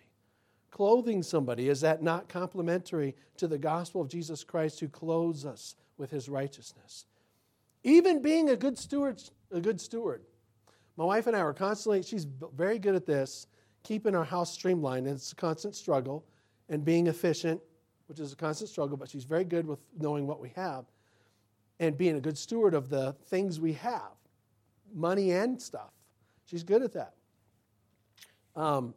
Clothing 0.69 1.21
somebody, 1.21 1.67
is 1.67 1.81
that 1.81 2.01
not 2.01 2.29
complementary 2.29 3.13
to 3.35 3.49
the 3.49 3.57
gospel 3.57 3.99
of 3.99 4.07
Jesus 4.07 4.45
Christ 4.45 4.79
who 4.79 4.87
clothes 4.87 5.45
us 5.45 5.75
with 5.97 6.09
his 6.09 6.29
righteousness? 6.29 7.05
Even 7.83 8.21
being 8.21 8.49
a 8.49 8.55
good 8.55 8.77
steward, 8.77 9.21
a 9.51 9.59
good 9.59 9.81
steward. 9.81 10.21
My 10.95 11.03
wife 11.03 11.27
and 11.27 11.35
I 11.35 11.41
are 11.41 11.53
constantly, 11.53 12.03
she's 12.03 12.23
very 12.55 12.79
good 12.79 12.95
at 12.95 13.05
this, 13.05 13.47
keeping 13.83 14.15
our 14.15 14.23
house 14.23 14.53
streamlined. 14.53 15.05
It's 15.05 15.33
a 15.33 15.35
constant 15.35 15.75
struggle, 15.75 16.23
and 16.69 16.85
being 16.85 17.07
efficient, 17.07 17.59
which 18.07 18.21
is 18.21 18.31
a 18.31 18.37
constant 18.37 18.69
struggle, 18.69 18.95
but 18.95 19.09
she's 19.09 19.25
very 19.25 19.43
good 19.43 19.67
with 19.67 19.79
knowing 19.99 20.27
what 20.27 20.39
we 20.39 20.53
have 20.55 20.85
and 21.81 21.97
being 21.97 22.15
a 22.15 22.21
good 22.21 22.37
steward 22.37 22.75
of 22.75 22.89
the 22.89 23.13
things 23.25 23.59
we 23.59 23.73
have, 23.73 24.13
money 24.93 25.31
and 25.31 25.59
stuff. 25.59 25.91
She's 26.45 26.63
good 26.63 26.83
at 26.83 26.93
that. 26.93 27.15
Um, 28.55 28.93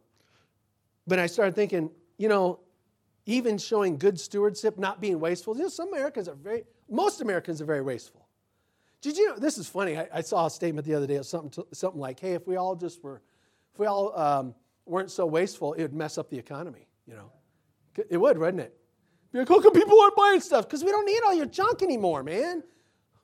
but 1.07 1.17
I 1.17 1.25
started 1.25 1.55
thinking, 1.55 1.89
you 2.17 2.29
know, 2.29 2.59
even 3.25 3.57
showing 3.57 3.97
good 3.97 4.19
stewardship, 4.19 4.77
not 4.77 5.01
being 5.01 5.19
wasteful. 5.19 5.57
You 5.57 5.63
know, 5.63 5.69
some 5.69 5.91
Americans 5.91 6.29
are 6.29 6.35
very, 6.35 6.63
most 6.87 7.21
Americans 7.21 7.59
are 7.59 7.65
very 7.65 7.81
wasteful. 7.81 8.27
Did 9.01 9.17
you 9.17 9.29
know, 9.29 9.37
this 9.37 9.57
is 9.57 9.67
funny. 9.67 9.97
I, 9.97 10.07
I 10.13 10.21
saw 10.21 10.45
a 10.45 10.49
statement 10.51 10.85
the 10.85 10.93
other 10.93 11.07
day 11.07 11.15
of 11.15 11.25
something, 11.25 11.49
to, 11.51 11.67
something 11.73 11.99
like, 11.99 12.19
hey, 12.19 12.33
if 12.33 12.47
we 12.47 12.55
all 12.55 12.75
just 12.75 13.03
were, 13.03 13.21
if 13.73 13.79
we 13.79 13.87
all 13.87 14.15
um, 14.17 14.53
weren't 14.85 15.09
so 15.09 15.25
wasteful, 15.25 15.73
it 15.73 15.81
would 15.81 15.93
mess 15.93 16.19
up 16.19 16.29
the 16.29 16.37
economy, 16.37 16.87
you 17.07 17.15
know. 17.15 17.31
It 18.09 18.17
would, 18.17 18.37
wouldn't 18.37 18.61
it? 18.61 18.77
Be 19.31 19.39
like, 19.39 19.49
how 19.49 19.59
come 19.59 19.73
people 19.73 19.99
aren't 19.99 20.15
buying 20.15 20.39
stuff? 20.39 20.65
Because 20.65 20.83
we 20.83 20.91
don't 20.91 21.05
need 21.05 21.21
all 21.25 21.33
your 21.33 21.45
junk 21.47 21.81
anymore, 21.81 22.21
man. 22.21 22.61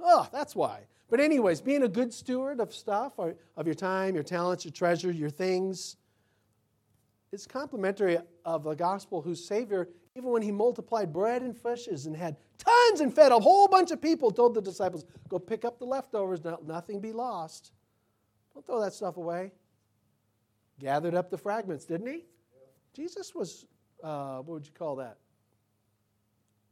Oh, 0.03 0.27
that's 0.31 0.55
why. 0.55 0.81
But, 1.09 1.19
anyways, 1.19 1.61
being 1.61 1.83
a 1.83 1.89
good 1.89 2.13
steward 2.13 2.59
of 2.59 2.73
stuff, 2.73 3.19
of 3.19 3.65
your 3.65 3.75
time, 3.75 4.15
your 4.15 4.23
talents, 4.23 4.63
your 4.63 4.71
treasure, 4.71 5.11
your 5.11 5.29
things, 5.29 5.97
is 7.31 7.45
complementary 7.45 8.17
of 8.45 8.63
the 8.63 8.73
gospel 8.73 9.21
whose 9.21 9.43
Savior, 9.43 9.89
even 10.15 10.29
when 10.29 10.41
he 10.41 10.51
multiplied 10.51 11.13
bread 11.13 11.41
and 11.41 11.55
fishes 11.55 12.05
and 12.05 12.15
had 12.15 12.37
tons 12.57 13.01
and 13.01 13.13
fed 13.13 13.31
a 13.31 13.39
whole 13.39 13.67
bunch 13.67 13.91
of 13.91 14.01
people, 14.01 14.31
told 14.31 14.53
the 14.53 14.61
disciples, 14.61 15.05
Go 15.29 15.39
pick 15.39 15.65
up 15.65 15.79
the 15.79 15.85
leftovers, 15.85 16.41
nothing 16.65 16.99
be 16.99 17.11
lost. 17.11 17.71
Don't 18.53 18.65
throw 18.65 18.81
that 18.81 18.93
stuff 18.93 19.17
away. 19.17 19.51
Gathered 20.79 21.15
up 21.15 21.29
the 21.29 21.37
fragments, 21.37 21.85
didn't 21.85 22.07
he? 22.07 22.25
Jesus 22.93 23.33
was, 23.33 23.65
uh, 24.03 24.37
what 24.37 24.55
would 24.55 24.65
you 24.65 24.73
call 24.73 24.97
that? 24.97 25.17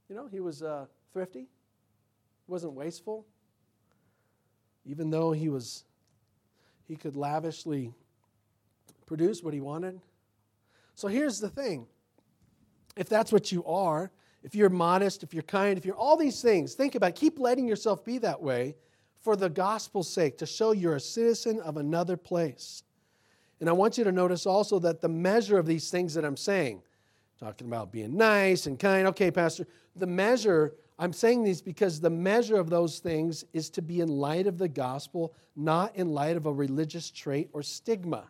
You 0.09 0.15
know, 0.15 0.27
he 0.27 0.39
was 0.39 0.63
uh, 0.63 0.87
thrifty. 1.13 1.47
Wasn't 2.49 2.73
wasteful. 2.73 3.25
Even 4.85 5.09
though 5.09 5.31
he 5.31 5.49
was 5.49 5.83
he 6.87 6.95
could 6.95 7.15
lavishly 7.15 7.93
produce 9.05 9.43
what 9.43 9.53
he 9.53 9.61
wanted. 9.61 9.99
So 10.95 11.07
here's 11.07 11.39
the 11.39 11.49
thing. 11.49 11.85
If 12.97 13.07
that's 13.07 13.31
what 13.31 13.51
you 13.51 13.63
are, 13.65 14.11
if 14.43 14.55
you're 14.55 14.69
modest, 14.69 15.21
if 15.21 15.33
you're 15.33 15.43
kind, 15.43 15.77
if 15.77 15.85
you're 15.85 15.95
all 15.95 16.17
these 16.17 16.41
things, 16.41 16.73
think 16.73 16.95
about 16.95 17.11
it. 17.11 17.15
Keep 17.15 17.39
letting 17.39 17.67
yourself 17.67 18.03
be 18.03 18.17
that 18.19 18.41
way 18.41 18.75
for 19.19 19.35
the 19.35 19.49
gospel's 19.49 20.11
sake, 20.11 20.37
to 20.37 20.45
show 20.45 20.71
you're 20.71 20.95
a 20.95 20.99
citizen 20.99 21.59
of 21.59 21.77
another 21.77 22.15
place. 22.15 22.83
And 23.59 23.67
I 23.67 23.73
want 23.73 23.97
you 23.97 24.05
to 24.05 24.11
notice 24.11 24.45
also 24.45 24.79
that 24.79 25.01
the 25.01 25.09
measure 25.09 25.57
of 25.57 25.65
these 25.65 25.91
things 25.91 26.13
that 26.13 26.23
I'm 26.23 26.37
saying, 26.37 26.81
talking 27.37 27.67
about 27.67 27.91
being 27.91 28.15
nice 28.15 28.65
and 28.65 28.79
kind, 28.79 29.07
okay, 29.07 29.29
Pastor, 29.29 29.67
the 29.95 30.07
measure, 30.07 30.73
I'm 31.01 31.13
saying 31.13 31.45
these 31.45 31.61
because 31.61 32.01
the 32.01 32.09
measure 32.09 32.57
of 32.57 32.69
those 32.69 32.99
things 32.99 33.45
is 33.53 33.69
to 33.71 33.81
be 33.81 34.01
in 34.01 34.09
light 34.09 34.47
of 34.47 34.57
the 34.57 34.67
gospel, 34.67 35.33
not 35.55 35.95
in 35.95 36.11
light 36.11 36.35
of 36.35 36.45
a 36.45 36.51
religious 36.51 37.09
trait 37.09 37.49
or 37.53 37.63
stigma. 37.63 38.25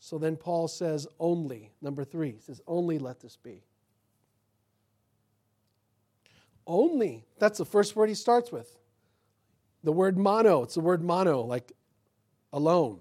So 0.00 0.18
then 0.18 0.36
Paul 0.36 0.68
says, 0.68 1.08
only, 1.18 1.72
number 1.80 2.04
three, 2.04 2.32
he 2.32 2.40
says, 2.40 2.60
only 2.66 2.98
let 2.98 3.20
this 3.20 3.36
be. 3.36 3.64
Only. 6.66 7.24
That's 7.38 7.56
the 7.56 7.64
first 7.64 7.96
word 7.96 8.10
he 8.10 8.14
starts 8.14 8.52
with. 8.52 8.76
The 9.82 9.92
word 9.92 10.18
mono. 10.18 10.62
It's 10.62 10.74
the 10.74 10.80
word 10.80 11.02
mono, 11.02 11.40
like 11.40 11.72
alone. 12.52 13.00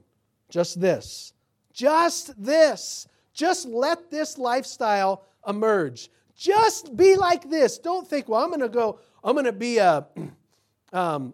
Just 0.50 0.80
this. 0.80 1.34
Just 1.74 2.42
this. 2.42 3.06
Just 3.34 3.68
let 3.68 4.10
this 4.10 4.38
lifestyle 4.38 5.26
emerge. 5.46 6.10
Just 6.38 6.96
be 6.96 7.16
like 7.16 7.50
this. 7.50 7.80
Don't 7.80 8.08
think, 8.08 8.30
well, 8.30 8.44
I'm 8.44 8.50
going 8.50 8.62
to 8.62 8.70
go, 8.70 9.00
I'm 9.24 9.34
going 9.34 9.46
to 9.46 9.52
be 9.52 9.80
a, 9.80 10.06
um, 10.94 11.34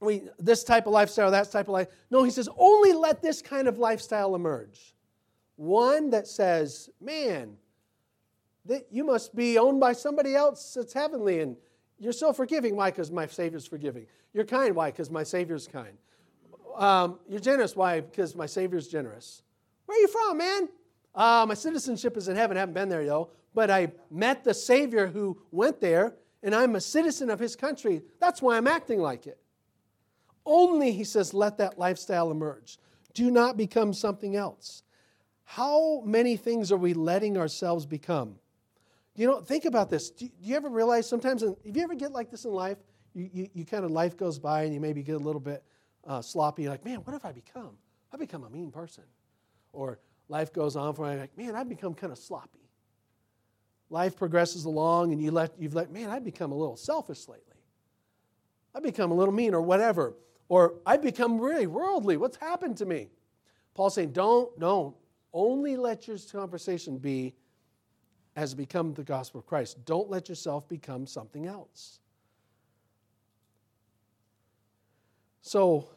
we, 0.00 0.22
this 0.38 0.64
type 0.64 0.86
of 0.86 0.92
lifestyle, 0.92 1.30
that 1.30 1.52
type 1.52 1.68
of 1.68 1.72
life. 1.72 1.88
No, 2.10 2.24
he 2.24 2.30
says, 2.30 2.48
only 2.56 2.94
let 2.94 3.22
this 3.22 3.42
kind 3.42 3.68
of 3.68 3.78
lifestyle 3.78 4.34
emerge. 4.34 4.94
One 5.56 6.10
that 6.10 6.26
says, 6.26 6.88
man, 7.00 7.56
that 8.64 8.86
you 8.90 9.04
must 9.04 9.36
be 9.36 9.58
owned 9.58 9.80
by 9.80 9.92
somebody 9.92 10.34
else 10.34 10.74
that's 10.74 10.92
heavenly, 10.92 11.40
and 11.40 11.56
you're 11.98 12.12
so 12.12 12.32
forgiving. 12.32 12.74
Why? 12.74 12.90
Because 12.90 13.10
my 13.10 13.26
Savior's 13.26 13.66
forgiving. 13.66 14.06
You're 14.32 14.44
kind. 14.44 14.74
Why? 14.74 14.90
Because 14.90 15.10
my 15.10 15.22
Savior's 15.22 15.66
kind. 15.66 15.96
Um, 16.76 17.18
you're 17.28 17.40
generous. 17.40 17.76
Why? 17.76 18.00
Because 18.00 18.34
my 18.34 18.46
Savior's 18.46 18.88
generous. 18.88 19.42
Where 19.86 19.98
are 19.98 20.00
you 20.00 20.08
from, 20.08 20.38
man? 20.38 20.68
Uh, 21.14 21.44
my 21.46 21.54
citizenship 21.54 22.16
is 22.16 22.28
in 22.28 22.36
heaven. 22.36 22.56
I 22.56 22.60
haven't 22.60 22.74
been 22.74 22.88
there, 22.88 23.04
though. 23.04 23.30
But 23.54 23.70
I 23.70 23.92
met 24.10 24.44
the 24.44 24.54
Savior 24.54 25.06
who 25.06 25.38
went 25.50 25.80
there, 25.80 26.14
and 26.42 26.54
I'm 26.54 26.76
a 26.76 26.80
citizen 26.80 27.30
of 27.30 27.38
his 27.38 27.54
country. 27.56 28.02
That's 28.20 28.40
why 28.40 28.56
I'm 28.56 28.66
acting 28.66 29.00
like 29.00 29.26
it. 29.26 29.38
Only, 30.44 30.92
he 30.92 31.04
says, 31.04 31.34
let 31.34 31.58
that 31.58 31.78
lifestyle 31.78 32.30
emerge. 32.30 32.78
Do 33.14 33.30
not 33.30 33.56
become 33.56 33.92
something 33.92 34.34
else. 34.34 34.82
How 35.44 36.02
many 36.04 36.36
things 36.36 36.72
are 36.72 36.78
we 36.78 36.94
letting 36.94 37.36
ourselves 37.36 37.84
become? 37.86 38.36
You 39.14 39.26
know, 39.26 39.40
think 39.40 39.66
about 39.66 39.90
this. 39.90 40.10
Do 40.10 40.28
you, 40.40 40.56
ever 40.56 40.70
realize 40.70 41.08
sometimes, 41.08 41.42
if 41.42 41.76
you 41.76 41.82
ever 41.82 41.94
get 41.94 42.12
like 42.12 42.30
this 42.30 42.46
in 42.46 42.52
life, 42.52 42.78
you, 43.14 43.28
you, 43.32 43.48
you, 43.52 43.64
kind 43.66 43.84
of 43.84 43.90
life 43.90 44.16
goes 44.16 44.38
by 44.38 44.62
and 44.62 44.72
you 44.72 44.80
maybe 44.80 45.02
get 45.02 45.16
a 45.16 45.18
little 45.18 45.40
bit 45.40 45.62
uh, 46.06 46.22
sloppy. 46.22 46.62
You're 46.62 46.72
like, 46.72 46.84
man, 46.84 46.98
what 46.98 47.12
have 47.12 47.24
I 47.24 47.32
become? 47.32 47.76
I've 48.10 48.20
become 48.20 48.44
a 48.44 48.50
mean 48.50 48.70
person. 48.70 49.04
Or 49.74 49.98
life 50.28 50.52
goes 50.52 50.76
on 50.76 50.94
for 50.94 51.06
me, 51.06 51.18
like, 51.20 51.36
man, 51.36 51.54
I've 51.54 51.68
become 51.68 51.92
kind 51.92 52.12
of 52.12 52.18
sloppy. 52.18 52.61
Life 53.92 54.16
progresses 54.16 54.64
along 54.64 55.12
and 55.12 55.22
you 55.22 55.30
let, 55.30 55.52
you've 55.58 55.74
let, 55.74 55.92
man, 55.92 56.08
I've 56.08 56.24
become 56.24 56.50
a 56.50 56.54
little 56.54 56.78
selfish 56.78 57.28
lately. 57.28 57.58
I've 58.74 58.82
become 58.82 59.10
a 59.10 59.14
little 59.14 59.34
mean 59.34 59.52
or 59.52 59.60
whatever. 59.60 60.14
Or 60.48 60.76
I've 60.86 61.02
become 61.02 61.38
really 61.38 61.66
worldly. 61.66 62.16
What's 62.16 62.38
happened 62.38 62.78
to 62.78 62.86
me? 62.86 63.10
Paul's 63.74 63.94
saying, 63.94 64.12
don't, 64.12 64.58
don't. 64.58 64.96
Only 65.34 65.76
let 65.76 66.08
your 66.08 66.16
conversation 66.32 66.96
be 66.96 67.34
as 68.34 68.54
become 68.54 68.94
the 68.94 69.04
gospel 69.04 69.40
of 69.40 69.46
Christ. 69.46 69.84
Don't 69.84 70.08
let 70.08 70.26
yourself 70.26 70.66
become 70.70 71.06
something 71.06 71.46
else. 71.46 72.00
So, 75.42 75.90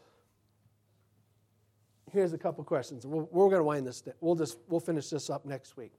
here's 2.12 2.34
a 2.34 2.38
couple 2.38 2.62
questions. 2.66 3.06
We're, 3.06 3.24
we're 3.24 3.50
going 3.50 3.60
to 3.60 3.64
wind 3.64 3.88
this. 3.88 4.04
We'll 4.20 4.36
just 4.36 4.58
we'll 4.68 4.82
finish 4.82 5.10
this 5.10 5.30
up 5.30 5.46
next 5.46 5.78
week. 5.78 5.94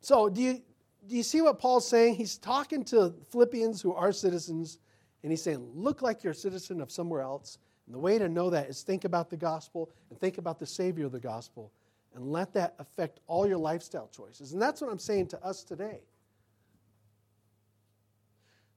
So, 0.00 0.28
do 0.28 0.40
you 0.40 0.62
do 1.06 1.16
you 1.16 1.22
see 1.22 1.40
what 1.40 1.58
Paul's 1.58 1.88
saying? 1.88 2.14
He's 2.14 2.38
talking 2.38 2.84
to 2.86 3.14
Philippians 3.30 3.82
who 3.82 3.92
are 3.92 4.12
citizens, 4.12 4.78
and 5.22 5.32
he's 5.32 5.42
saying, 5.42 5.70
"Look 5.74 6.02
like 6.02 6.22
you're 6.22 6.32
a 6.32 6.34
citizen 6.34 6.80
of 6.80 6.90
somewhere 6.90 7.22
else." 7.22 7.58
And 7.86 7.94
the 7.94 7.98
way 7.98 8.18
to 8.18 8.28
know 8.28 8.50
that 8.50 8.68
is 8.68 8.82
think 8.82 9.04
about 9.04 9.30
the 9.30 9.36
gospel 9.36 9.90
and 10.10 10.18
think 10.18 10.38
about 10.38 10.58
the 10.58 10.66
Savior 10.66 11.06
of 11.06 11.12
the 11.12 11.20
gospel 11.20 11.72
and 12.14 12.30
let 12.30 12.52
that 12.52 12.74
affect 12.78 13.20
all 13.26 13.46
your 13.46 13.58
lifestyle 13.58 14.08
choices. 14.08 14.52
And 14.52 14.60
that's 14.60 14.80
what 14.80 14.90
I'm 14.90 14.98
saying 14.98 15.28
to 15.28 15.44
us 15.44 15.64
today. 15.64 16.00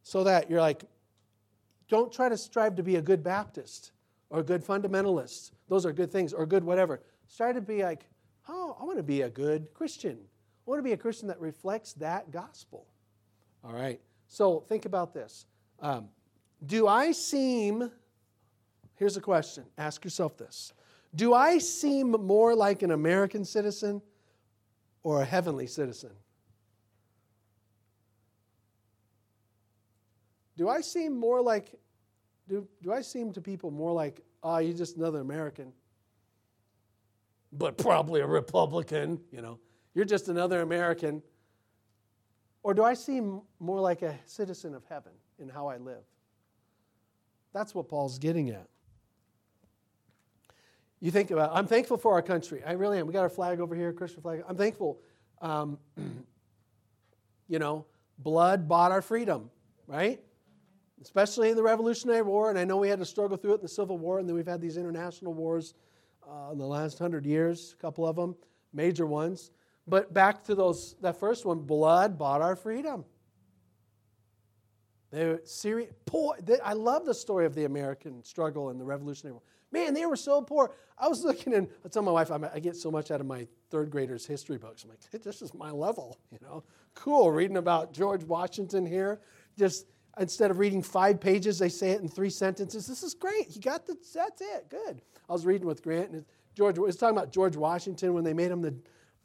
So 0.03 0.23
that 0.23 0.49
you're 0.49 0.61
like, 0.61 0.85
don't 1.87 2.11
try 2.11 2.29
to 2.29 2.37
strive 2.37 2.75
to 2.75 2.83
be 2.83 2.95
a 2.95 3.01
good 3.01 3.23
Baptist 3.23 3.91
or 4.29 4.39
a 4.39 4.43
good 4.43 4.63
fundamentalist. 4.63 5.51
Those 5.67 5.85
are 5.85 5.93
good 5.93 6.11
things, 6.11 6.33
or 6.33 6.45
good 6.45 6.63
whatever. 6.63 7.01
Strive 7.27 7.55
to 7.55 7.61
be 7.61 7.83
like, 7.83 8.07
oh, 8.47 8.75
I 8.79 8.83
want 8.83 8.97
to 8.97 9.03
be 9.03 9.21
a 9.21 9.29
good 9.29 9.73
Christian. 9.73 10.17
I 10.65 10.69
want 10.69 10.79
to 10.79 10.83
be 10.83 10.93
a 10.93 10.97
Christian 10.97 11.27
that 11.27 11.39
reflects 11.39 11.93
that 11.93 12.31
gospel. 12.31 12.87
All 13.63 13.73
right. 13.73 13.99
So 14.27 14.61
think 14.61 14.85
about 14.85 15.13
this. 15.13 15.45
Um, 15.79 16.09
do 16.65 16.87
I 16.87 17.11
seem, 17.11 17.91
here's 18.95 19.17
a 19.17 19.21
question 19.21 19.65
ask 19.77 20.03
yourself 20.03 20.37
this 20.37 20.73
do 21.13 21.33
I 21.33 21.59
seem 21.59 22.11
more 22.11 22.53
like 22.55 22.81
an 22.81 22.91
American 22.91 23.45
citizen 23.45 24.01
or 25.03 25.21
a 25.21 25.25
heavenly 25.25 25.67
citizen? 25.67 26.11
Do 30.57 30.67
I 30.69 30.81
seem 30.81 31.17
more 31.17 31.41
like, 31.41 31.73
do, 32.47 32.67
do 32.81 32.91
I 32.91 33.01
seem 33.01 33.31
to 33.33 33.41
people 33.41 33.71
more 33.71 33.91
like, 33.91 34.21
ah, 34.43 34.55
oh, 34.55 34.57
you're 34.59 34.75
just 34.75 34.97
another 34.97 35.19
American, 35.19 35.73
but 37.51 37.77
probably 37.77 38.21
a 38.21 38.27
Republican, 38.27 39.19
you 39.31 39.41
know, 39.41 39.59
you're 39.95 40.05
just 40.05 40.27
another 40.27 40.61
American? 40.61 41.23
Or 42.61 42.73
do 42.73 42.83
I 42.83 42.93
seem 42.93 43.41
more 43.59 43.79
like 43.79 44.01
a 44.01 44.15
citizen 44.25 44.75
of 44.75 44.83
heaven 44.89 45.13
in 45.39 45.49
how 45.49 45.67
I 45.67 45.77
live? 45.77 46.03
That's 47.53 47.73
what 47.73 47.87
Paul's 47.87 48.19
getting 48.19 48.49
at. 48.49 48.67
You 50.99 51.11
think 51.11 51.31
about, 51.31 51.51
I'm 51.53 51.67
thankful 51.67 51.97
for 51.97 52.13
our 52.13 52.21
country. 52.21 52.61
I 52.65 52.73
really 52.73 52.99
am. 52.99 53.07
We 53.07 53.13
got 53.13 53.21
our 53.21 53.29
flag 53.29 53.59
over 53.59 53.75
here, 53.75 53.93
Christian 53.93 54.21
flag. 54.21 54.43
I'm 54.47 54.57
thankful. 54.57 54.99
Um, 55.41 55.77
you 57.47 57.59
know, 57.59 57.85
blood 58.17 58.67
bought 58.67 58.91
our 58.91 59.01
freedom, 59.01 59.49
right? 59.87 60.19
Especially 61.01 61.49
in 61.49 61.55
the 61.55 61.63
Revolutionary 61.63 62.23
War, 62.23 62.49
and 62.49 62.57
I 62.57 62.63
know 62.63 62.77
we 62.77 62.89
had 62.89 62.99
to 62.99 63.05
struggle 63.05 63.37
through 63.37 63.51
it 63.51 63.55
in 63.55 63.61
the 63.61 63.69
Civil 63.69 63.97
War, 63.97 64.19
and 64.19 64.27
then 64.27 64.35
we've 64.35 64.47
had 64.47 64.59
these 64.59 64.77
international 64.77 65.33
wars 65.33 65.75
uh, 66.27 66.51
in 66.51 66.57
the 66.57 66.65
last 66.65 66.97
hundred 66.97 67.25
years, 67.25 67.75
a 67.77 67.81
couple 67.81 68.07
of 68.07 68.15
them, 68.15 68.35
major 68.73 69.05
ones. 69.05 69.51
But 69.87 70.13
back 70.13 70.43
to 70.45 70.55
those, 70.55 70.95
that 71.01 71.19
first 71.19 71.45
one, 71.45 71.59
blood 71.59 72.17
bought 72.17 72.41
our 72.41 72.55
freedom. 72.55 73.05
They 75.11 75.25
were 75.27 75.41
serious, 75.45 75.93
poor. 76.05 76.35
They, 76.41 76.59
I 76.59 76.73
love 76.73 77.05
the 77.05 77.13
story 77.13 77.45
of 77.45 77.55
the 77.55 77.65
American 77.65 78.23
struggle 78.23 78.69
and 78.69 78.79
the 78.79 78.83
Revolutionary 78.83 79.33
War. 79.33 79.41
Man, 79.71 79.93
they 79.93 80.05
were 80.05 80.15
so 80.15 80.41
poor. 80.41 80.71
I 80.97 81.07
was 81.07 81.23
looking 81.23 81.53
and 81.53 81.67
I 81.85 81.89
tell 81.89 82.01
my 82.01 82.11
wife, 82.11 82.31
I 82.31 82.59
get 82.59 82.75
so 82.75 82.91
much 82.91 83.11
out 83.11 83.21
of 83.21 83.27
my 83.27 83.47
third 83.69 83.91
graders' 83.91 84.25
history 84.25 84.57
books. 84.57 84.83
I'm 84.83 84.89
like, 84.89 85.23
this 85.23 85.41
is 85.41 85.53
my 85.53 85.71
level, 85.71 86.17
you 86.31 86.39
know. 86.41 86.63
Cool, 86.95 87.31
reading 87.31 87.57
about 87.57 87.93
George 87.93 88.23
Washington 88.23 88.85
here. 88.85 89.21
Just 89.57 89.85
instead 90.19 90.49
of 90.49 90.59
reading 90.59 90.81
five 90.81 91.19
pages, 91.19 91.59
they 91.59 91.69
say 91.69 91.91
it 91.91 92.01
in 92.01 92.07
three 92.07 92.29
sentences. 92.29 92.87
This 92.87 93.03
is 93.03 93.13
great. 93.13 93.55
You 93.55 93.61
got 93.61 93.85
the, 93.85 93.95
that's 94.13 94.41
it. 94.41 94.69
Good. 94.69 95.01
I 95.29 95.33
was 95.33 95.45
reading 95.45 95.67
with 95.67 95.83
Grant 95.83 96.11
and 96.11 96.25
George 96.55 96.77
was 96.77 96.95
talking 96.95 97.17
about 97.17 97.31
George 97.31 97.55
Washington 97.55 98.13
when 98.13 98.23
they 98.23 98.33
made 98.33 98.49
him 98.49 98.61
the, 98.61 98.73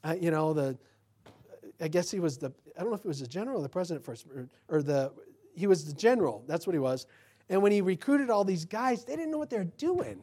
uh, 0.04 0.16
you 0.18 0.30
know, 0.30 0.52
the, 0.52 0.78
I 1.80 1.88
guess 1.88 2.10
he 2.10 2.20
was 2.20 2.38
the, 2.38 2.52
I 2.76 2.80
don't 2.80 2.90
know 2.90 2.96
if 2.96 3.04
it 3.04 3.08
was 3.08 3.20
the 3.20 3.26
general 3.26 3.60
or 3.60 3.62
the 3.62 3.68
president 3.68 4.04
first, 4.04 4.26
or, 4.34 4.48
or 4.68 4.82
the, 4.82 5.12
he 5.54 5.66
was 5.66 5.84
the 5.84 5.92
general. 5.92 6.44
That's 6.46 6.66
what 6.66 6.74
he 6.74 6.78
was. 6.78 7.06
And 7.48 7.62
when 7.62 7.72
he 7.72 7.80
recruited 7.80 8.30
all 8.30 8.44
these 8.44 8.64
guys, 8.64 9.04
they 9.04 9.16
didn't 9.16 9.30
know 9.30 9.38
what 9.38 9.50
they're 9.50 9.64
doing. 9.64 10.22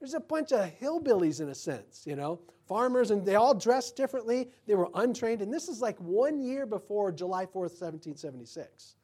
There's 0.00 0.14
a 0.14 0.20
bunch 0.20 0.52
of 0.52 0.70
hillbillies 0.80 1.40
in 1.40 1.48
a 1.48 1.54
sense, 1.54 2.04
you 2.06 2.16
know, 2.16 2.40
farmers, 2.66 3.10
and 3.10 3.24
they 3.24 3.34
all 3.34 3.54
dressed 3.54 3.96
differently. 3.96 4.50
They 4.66 4.74
were 4.74 4.88
untrained, 4.94 5.42
and 5.42 5.52
this 5.52 5.68
is 5.68 5.80
like 5.80 5.98
one 5.98 6.40
year 6.40 6.66
before 6.66 7.10
July 7.10 7.44
4th, 7.44 7.74
1776. 7.80 8.94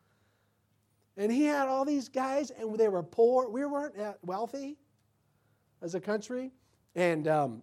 And 1.16 1.30
he 1.30 1.45
had 1.45 1.68
all 1.68 1.84
these 1.84 2.09
guys, 2.09 2.51
and 2.51 2.76
they 2.78 2.88
were 2.88 3.03
poor. 3.03 3.49
We 3.49 3.64
weren't 3.64 3.95
wealthy 4.22 4.76
as 5.82 5.95
a 5.95 6.01
country. 6.01 6.53
And, 6.95 7.28
um, 7.28 7.62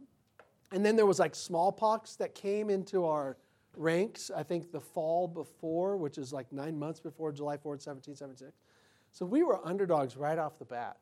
and 0.72 0.86
then 0.86 0.96
there 0.96 1.06
was 1.06 1.20
like 1.20 1.36
smallpox 1.36 2.16
that 2.16 2.34
came 2.36 2.70
into 2.70 3.06
our 3.06 3.38
ranks, 3.76 4.32
I 4.36 4.44
think, 4.44 4.72
the 4.72 4.80
fall 4.80 5.28
before, 5.28 5.98
which 5.98 6.18
is 6.18 6.34
like 6.34 6.52
nine 6.52 6.78
months 6.78 7.00
before 7.00 7.32
July 7.32 7.58
4th, 7.58 7.86
1776. 7.86 8.52
So 9.12 9.26
we 9.26 9.44
were 9.44 9.66
underdogs 9.66 10.16
right 10.16 10.38
off 10.38 10.58
the 10.58 10.66
bat. 10.66 10.98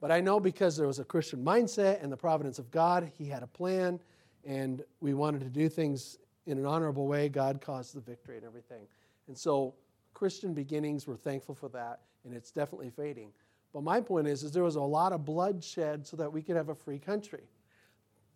But 0.00 0.10
I 0.10 0.20
know 0.20 0.40
because 0.40 0.76
there 0.76 0.86
was 0.86 0.98
a 0.98 1.04
Christian 1.04 1.44
mindset 1.44 2.02
and 2.02 2.10
the 2.10 2.16
providence 2.16 2.58
of 2.58 2.70
God, 2.70 3.10
He 3.18 3.26
had 3.26 3.42
a 3.42 3.46
plan, 3.46 4.00
and 4.46 4.82
we 5.00 5.12
wanted 5.12 5.40
to 5.40 5.50
do 5.50 5.68
things 5.68 6.18
in 6.46 6.56
an 6.58 6.64
honorable 6.64 7.06
way. 7.06 7.28
God 7.28 7.60
caused 7.60 7.94
the 7.94 8.00
victory 8.00 8.36
and 8.36 8.46
everything. 8.46 8.86
And 9.28 9.36
so 9.36 9.74
Christian 10.14 10.54
beginnings, 10.54 11.06
we're 11.06 11.16
thankful 11.16 11.54
for 11.54 11.68
that, 11.70 12.00
and 12.24 12.34
it's 12.34 12.50
definitely 12.50 12.90
fading. 12.90 13.30
But 13.74 13.82
my 13.82 14.00
point 14.00 14.26
is, 14.26 14.42
is 14.42 14.52
there 14.52 14.64
was 14.64 14.76
a 14.76 14.80
lot 14.80 15.12
of 15.12 15.26
bloodshed 15.26 16.06
so 16.06 16.16
that 16.16 16.32
we 16.32 16.42
could 16.42 16.56
have 16.56 16.70
a 16.70 16.74
free 16.74 16.98
country. 16.98 17.44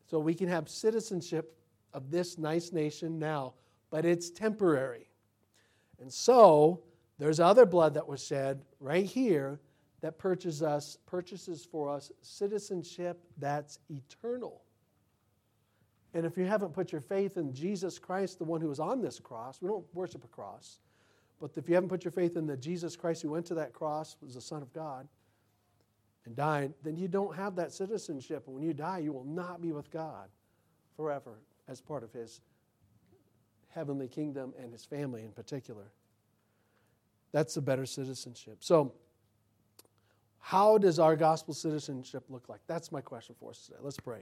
So 0.06 0.18
we 0.18 0.34
can 0.34 0.48
have 0.48 0.68
citizenship 0.68 1.56
of 1.92 2.10
this 2.10 2.38
nice 2.38 2.72
nation 2.72 3.18
now, 3.18 3.54
but 3.90 4.04
it's 4.04 4.30
temporary. 4.30 5.08
And 6.00 6.12
so 6.12 6.82
there's 7.18 7.40
other 7.40 7.64
blood 7.64 7.94
that 7.94 8.06
was 8.06 8.24
shed 8.24 8.62
right 8.80 9.06
here 9.06 9.60
that 10.00 10.18
purchases 10.18 10.62
us, 10.62 10.98
purchases 11.06 11.64
for 11.64 11.88
us 11.88 12.12
citizenship 12.20 13.24
that's 13.38 13.78
eternal. 13.88 14.60
And 16.12 16.26
if 16.26 16.36
you 16.36 16.44
haven't 16.44 16.72
put 16.72 16.92
your 16.92 17.00
faith 17.00 17.36
in 17.36 17.52
Jesus 17.52 17.98
Christ, 17.98 18.38
the 18.38 18.44
one 18.44 18.60
who 18.60 18.68
was 18.68 18.80
on 18.80 19.00
this 19.00 19.18
cross, 19.18 19.62
we 19.62 19.68
don't 19.68 19.84
worship 19.94 20.22
a 20.24 20.28
cross, 20.28 20.78
but 21.40 21.56
if 21.56 21.68
you 21.68 21.74
haven't 21.74 21.88
put 21.88 22.04
your 22.04 22.12
faith 22.12 22.36
in 22.36 22.46
the 22.46 22.56
Jesus 22.56 22.96
Christ 22.96 23.22
who 23.22 23.30
went 23.30 23.46
to 23.46 23.54
that 23.54 23.72
cross, 23.72 24.16
was 24.20 24.34
the 24.34 24.40
Son 24.40 24.62
of 24.62 24.72
God, 24.72 25.08
and 26.26 26.34
died, 26.34 26.72
then 26.82 26.96
you 26.96 27.08
don't 27.08 27.34
have 27.36 27.56
that 27.56 27.72
citizenship. 27.72 28.44
And 28.46 28.54
when 28.54 28.64
you 28.64 28.72
die, 28.72 28.98
you 28.98 29.12
will 29.12 29.24
not 29.24 29.60
be 29.60 29.72
with 29.72 29.90
God 29.90 30.28
forever 30.96 31.38
as 31.68 31.80
part 31.80 32.02
of 32.02 32.12
His 32.12 32.40
heavenly 33.68 34.08
kingdom 34.08 34.54
and 34.60 34.72
His 34.72 34.84
family 34.84 35.22
in 35.22 35.32
particular. 35.32 35.90
That's 37.32 37.56
a 37.56 37.62
better 37.62 37.84
citizenship. 37.84 38.58
So, 38.60 38.94
how 40.38 40.78
does 40.78 40.98
our 40.98 41.16
gospel 41.16 41.54
citizenship 41.54 42.24
look 42.28 42.48
like? 42.48 42.60
That's 42.66 42.92
my 42.92 43.00
question 43.00 43.34
for 43.40 43.50
us 43.50 43.66
today. 43.66 43.78
Let's 43.80 43.98
pray. 43.98 44.20